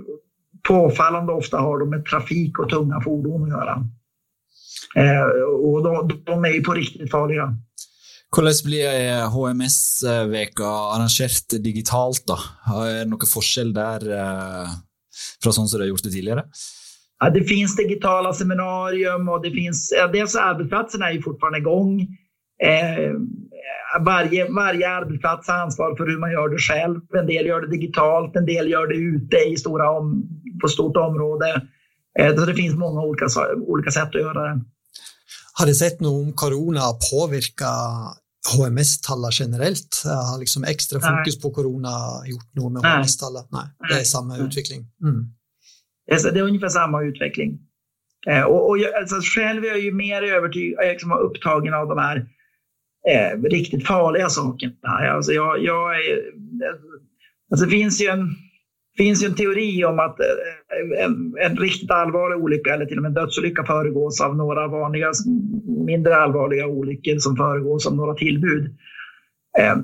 påfallande 0.69 1.33
ofta 1.33 1.59
har 1.59 1.79
de 1.79 1.91
med 1.91 2.05
trafik 2.05 2.59
och 2.59 2.71
tunga 2.71 3.01
fordon 3.01 3.43
att 3.43 3.49
göra. 3.49 3.85
Eh, 4.97 5.25
och 5.43 5.83
de, 5.85 6.23
de, 6.25 6.45
är 6.45 6.49
ju 6.49 6.63
på 6.63 6.73
riktigt 6.73 7.11
farliga. 7.11 7.57
Hvordan 8.37 8.55
blir 8.65 9.27
HMS-veka 9.27 10.67
arrangert 10.67 11.49
digitalt? 11.51 12.27
da? 12.27 12.39
Er 12.75 13.05
det 13.05 13.11
noen 13.11 13.31
forskjell 13.31 13.71
der 13.75 14.09
eh, 14.11 14.73
fra 15.43 15.53
sånn 15.55 15.69
som 15.69 15.79
det 15.79 15.87
har 15.87 15.93
gjort 15.93 16.07
det 16.09 16.15
tidligere? 16.15 16.45
Ja, 17.23 17.31
det 17.31 17.45
finns 17.47 17.77
digitala 17.77 18.33
seminarium 18.35 19.29
och 19.29 19.43
det 19.43 19.51
finns, 19.51 19.93
ja, 19.97 20.07
dels 20.07 20.37
arbetsplatserna 20.37 21.09
är 21.09 21.13
ju 21.13 21.23
fortfarande 21.23 21.59
igång. 21.59 22.01
Eh, 22.63 23.15
varje, 24.01 24.49
varje 24.51 24.89
arbetsplats 24.89 25.49
har 25.49 25.55
ansvar 25.55 25.97
för 25.97 26.07
hur 26.07 26.19
man 26.19 26.33
gör 26.33 26.49
det 26.49 26.59
själv. 26.59 27.01
En 27.19 27.27
del 27.27 27.47
gör 27.47 27.61
det 27.61 27.71
digitalt, 27.71 28.37
en 28.37 28.47
del 28.47 28.71
gör 28.71 28.87
det 28.87 28.95
ute 28.95 29.37
i 29.37 29.57
stora 29.57 29.91
om, 29.91 30.29
på 30.63 30.69
stort 30.69 30.97
område. 30.97 31.63
Eh, 32.19 32.37
så 32.37 32.47
det 32.47 32.55
finns 32.55 32.77
många 32.77 33.01
olika, 33.01 33.27
olika 33.67 33.91
sätt 33.91 34.09
att 34.09 34.21
göra 34.21 34.43
det. 34.43 34.61
Har 35.53 35.67
du 35.67 35.75
sett 35.75 36.01
något 36.01 36.27
om 36.27 36.33
corona 36.33 36.81
påverka 37.11 37.71
HMS-tallene 38.57 39.33
generellt? 39.33 40.03
Har 40.05 40.39
liksom 40.39 40.65
extra 40.65 41.01
fokus 41.01 41.35
Nej. 41.35 41.43
på 41.43 41.51
corona 41.51 41.91
gjort 42.27 42.55
något 42.55 42.73
med 42.73 42.83
HMS-tallene? 42.83 43.47
Nej, 43.51 43.89
det 43.89 44.01
är 44.01 44.05
samma 44.05 44.37
Nej. 44.37 44.47
utveckling. 44.47 44.87
Mm. 45.03 45.35
Det 46.07 46.39
är 46.39 46.43
ungefär 46.43 46.69
samma 46.69 47.03
utveckling. 47.03 47.59
Eh, 48.27 48.43
och, 48.43 48.69
och 48.69 48.79
jag, 48.79 48.95
alltså 48.95 49.17
själv 49.21 49.65
är 49.65 49.69
jag 49.69 49.81
ju 49.81 49.93
mer 49.93 50.23
övertygad, 50.23 50.85
liksom 50.85 51.13
upptagen 51.13 51.75
av 51.75 51.89
de 51.89 51.99
här 51.99 52.27
eh, 53.09 53.43
riktigt 53.43 53.87
farliga 53.87 54.29
sakerna. 54.29 54.75
Alltså 54.85 55.33
jag, 55.33 55.65
jag 55.65 55.97
är, 55.97 56.23
alltså 57.51 57.67
det 57.67 57.71
finns 57.71 58.01
ju 58.03 58.07
en, 58.07 58.37
finns 58.97 59.23
ju 59.23 59.27
en 59.27 59.35
teori 59.35 59.85
om 59.85 59.99
att 59.99 60.21
eh, 60.21 61.05
en, 61.05 61.35
en, 61.41 61.57
riktigt 61.57 61.91
allvarlig 61.91 62.45
olycka 62.45 62.75
eller 62.75 62.87
till 62.87 62.97
och 62.97 63.03
med 63.03 63.09
en 63.09 63.15
dödsolycka 63.15 63.65
föregås 63.65 64.21
av 64.21 64.37
några 64.37 64.69
vanliga 64.69 65.11
mindre 65.87 66.17
allvarliga 66.17 66.67
olyckor 66.67 67.19
som 67.19 67.37
föregås 67.37 67.87
av 67.87 67.97
några 67.97 68.15
tillbud. 68.15 68.65
Eh, 69.59 69.77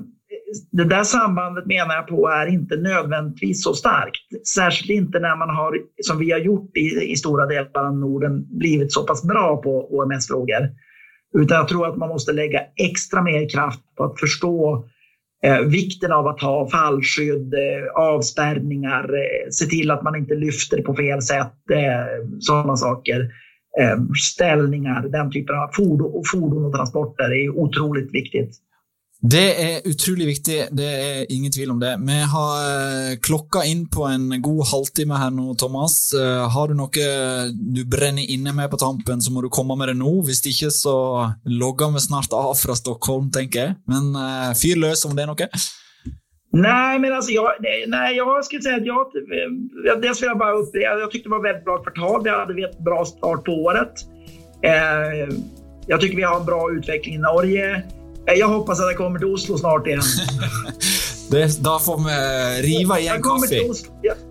det 0.71 0.83
där 0.83 1.03
sambandet 1.03 1.65
menar 1.65 1.95
jag 1.95 2.07
på 2.07 2.27
är 2.27 2.47
inte 2.47 2.75
nödvändigtvis 2.75 3.63
så 3.63 3.73
starkt. 3.73 4.47
Särskilt 4.47 4.89
inte 4.89 5.19
när 5.19 5.35
man 5.35 5.49
har, 5.49 5.77
som 6.01 6.19
vi 6.19 6.31
har 6.31 6.39
gjort 6.39 6.77
i, 6.77 7.11
i 7.11 7.15
stora 7.15 7.45
delar 7.45 7.87
av 7.87 7.97
Norden, 7.97 8.57
blivit 8.57 8.93
så 8.93 9.03
pass 9.03 9.23
bra 9.23 9.61
på 9.61 9.97
OMS-frågor. 9.97 10.69
Utan 11.33 11.57
jag 11.57 11.67
tror 11.67 11.87
att 11.87 11.97
man 11.97 12.09
måste 12.09 12.31
lägga 12.31 12.61
extra 12.75 13.21
mer 13.21 13.49
kraft 13.49 13.81
på 13.97 14.03
att 14.03 14.19
förstå 14.19 14.73
eh, 14.75 14.81
Eh, 15.43 15.59
vikten 15.59 16.11
av 16.11 16.27
att 16.27 16.41
ha 16.41 16.69
fallskydd, 16.69 17.53
eh, 17.53 18.01
avspärrningar, 18.01 19.03
eh, 19.03 19.49
se 19.49 19.65
till 19.65 19.91
att 19.91 20.03
man 20.03 20.15
inte 20.15 20.35
lyfter 20.35 20.81
på 20.81 20.95
fel 20.95 21.21
sätt, 21.21 21.71
eh, 21.71 22.27
sådana 22.39 22.75
saker. 22.75 23.19
Eh, 23.81 23.97
ställningar, 24.33 25.07
den 25.07 25.31
typen 25.31 25.55
av 25.55 25.69
fordon, 25.73 26.23
fordon 26.31 26.65
och 26.65 26.73
transporter 26.73 27.31
är 27.31 27.49
otroligt 27.49 28.13
viktigt. 28.13 28.55
Det 29.21 29.49
er 29.61 29.83
utrolig 29.85 30.25
viktig, 30.31 30.55
det 30.73 30.85
er 30.89 31.27
ingen 31.29 31.51
tvil 31.53 31.69
om 31.75 31.81
det. 31.81 31.91
Vi 32.01 32.15
har 32.31 32.61
eh, 32.65 33.11
klokka 33.21 33.61
inn 33.69 33.83
på 33.85 34.07
en 34.09 34.41
god 34.41 34.63
halvtime 34.71 35.19
her 35.21 35.29
nå, 35.35 35.53
Thomas. 35.61 35.97
Eh, 36.17 36.45
har 36.49 36.71
du 36.71 36.73
noe 36.79 37.03
eh, 37.05 37.51
du 37.53 37.83
brenner 37.85 38.25
inne 38.25 38.49
med 38.57 38.71
på 38.71 38.79
tampen, 38.81 39.21
så 39.21 39.29
må 39.29 39.43
du 39.45 39.51
komme 39.53 39.77
med 39.77 39.91
det 39.93 39.99
nå. 39.99 40.15
Hvis 40.25 40.41
ikke, 40.49 40.71
så 40.73 40.95
logger 41.45 41.93
vi 41.93 42.01
snart 42.01 42.33
av 42.33 42.55
fra 42.57 42.73
Stockholm, 42.79 43.29
tenker 43.29 43.61
jeg. 43.61 43.77
Men 43.85 44.09
fyr 44.57 44.81
løs 44.81 45.05
om 45.05 45.13
det 45.13 45.27
er 45.27 45.31
noe. 45.35 45.49
Nej, 46.53 46.99
men 46.99 47.13
alltså 47.13 47.31
jag, 47.31 47.53
nej, 47.87 48.17
jag 48.17 48.45
skulle 48.45 48.61
säga 48.61 48.75
att 48.75 48.85
jag, 48.85 50.01
dels 50.01 50.21
vill 50.21 50.27
jag 50.27 50.37
bara 50.37 50.53
upprepa, 50.53 50.99
jag 50.99 51.11
tyckte 51.11 51.29
det 51.29 51.35
var 51.37 51.43
väldigt 51.43 51.65
bra 51.65 51.77
kvartal. 51.77 52.23
Vi 52.23 52.29
hade 52.29 52.69
ett 52.69 52.79
bra 52.79 53.05
start 53.05 53.45
på 53.45 53.51
året. 53.51 53.93
Eh, 54.63 55.37
jag 55.87 56.01
tycker 56.01 56.15
vi 56.17 56.23
har 56.23 56.39
en 56.39 56.45
bra 56.45 56.71
utveckling 56.71 57.15
i 57.15 57.17
Norge. 57.17 57.83
Eh, 58.27 58.33
jag 58.33 58.47
hoppas 58.47 58.79
att 58.79 58.85
jag 58.85 58.97
kommer 58.97 59.19
till 59.19 59.27
Oslo 59.27 59.57
snart 59.57 59.87
igen. 59.87 60.01
det, 61.29 61.63
då 61.63 61.79
får 61.79 61.97
vi 61.97 62.61
riva 62.61 62.99
igen 62.99 63.21
kaffe. 63.23 63.61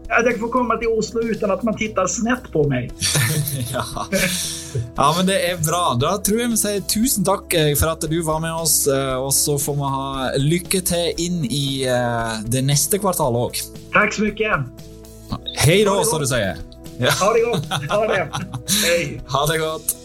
Att 0.09 0.27
jag 0.27 0.41
får 0.41 0.49
komma 0.49 0.77
till 0.77 0.89
Oslo 0.89 1.21
utan 1.21 1.51
att 1.51 1.63
man 1.63 1.77
tittar 1.77 2.07
snett 2.07 2.53
på 2.53 2.69
mig. 2.69 2.93
ja. 3.73 4.07
ja, 4.97 5.15
men 5.17 5.27
det 5.27 5.51
är 5.51 5.57
bra. 5.57 5.97
Då 6.01 6.19
tror 6.19 6.41
jag 6.41 6.49
vi 6.49 6.57
säger 6.57 6.81
tusen 6.81 7.25
tack 7.25 7.55
eh, 7.55 7.77
för 7.77 7.87
att 7.87 8.01
du 8.01 8.23
var 8.23 8.41
med 8.41 8.55
oss 8.55 8.87
eh, 8.87 9.15
och 9.15 9.35
så 9.35 9.59
får 9.59 9.77
man 9.77 9.93
ha 9.93 10.31
lycka 10.37 10.81
till 10.81 11.15
in 11.17 11.45
i 11.45 11.87
det 12.45 12.63
nästa 12.63 12.99
kvartal 12.99 13.37
också. 13.37 13.65
Tack 13.93 14.15
så 14.15 14.23
mycket. 14.23 14.53
Hej 15.57 15.85
då, 15.85 16.05
så 16.05 16.19
du 16.19 16.27
säger. 16.27 16.57
Ja. 16.99 17.11
Ha 17.11 17.33
det 17.33 17.41
gott. 17.41 17.91
Ha 17.91 18.07
det. 18.07 18.29
Hej. 18.87 19.23
Ha 19.29 19.47
det 19.47 19.59
gott. 19.59 19.97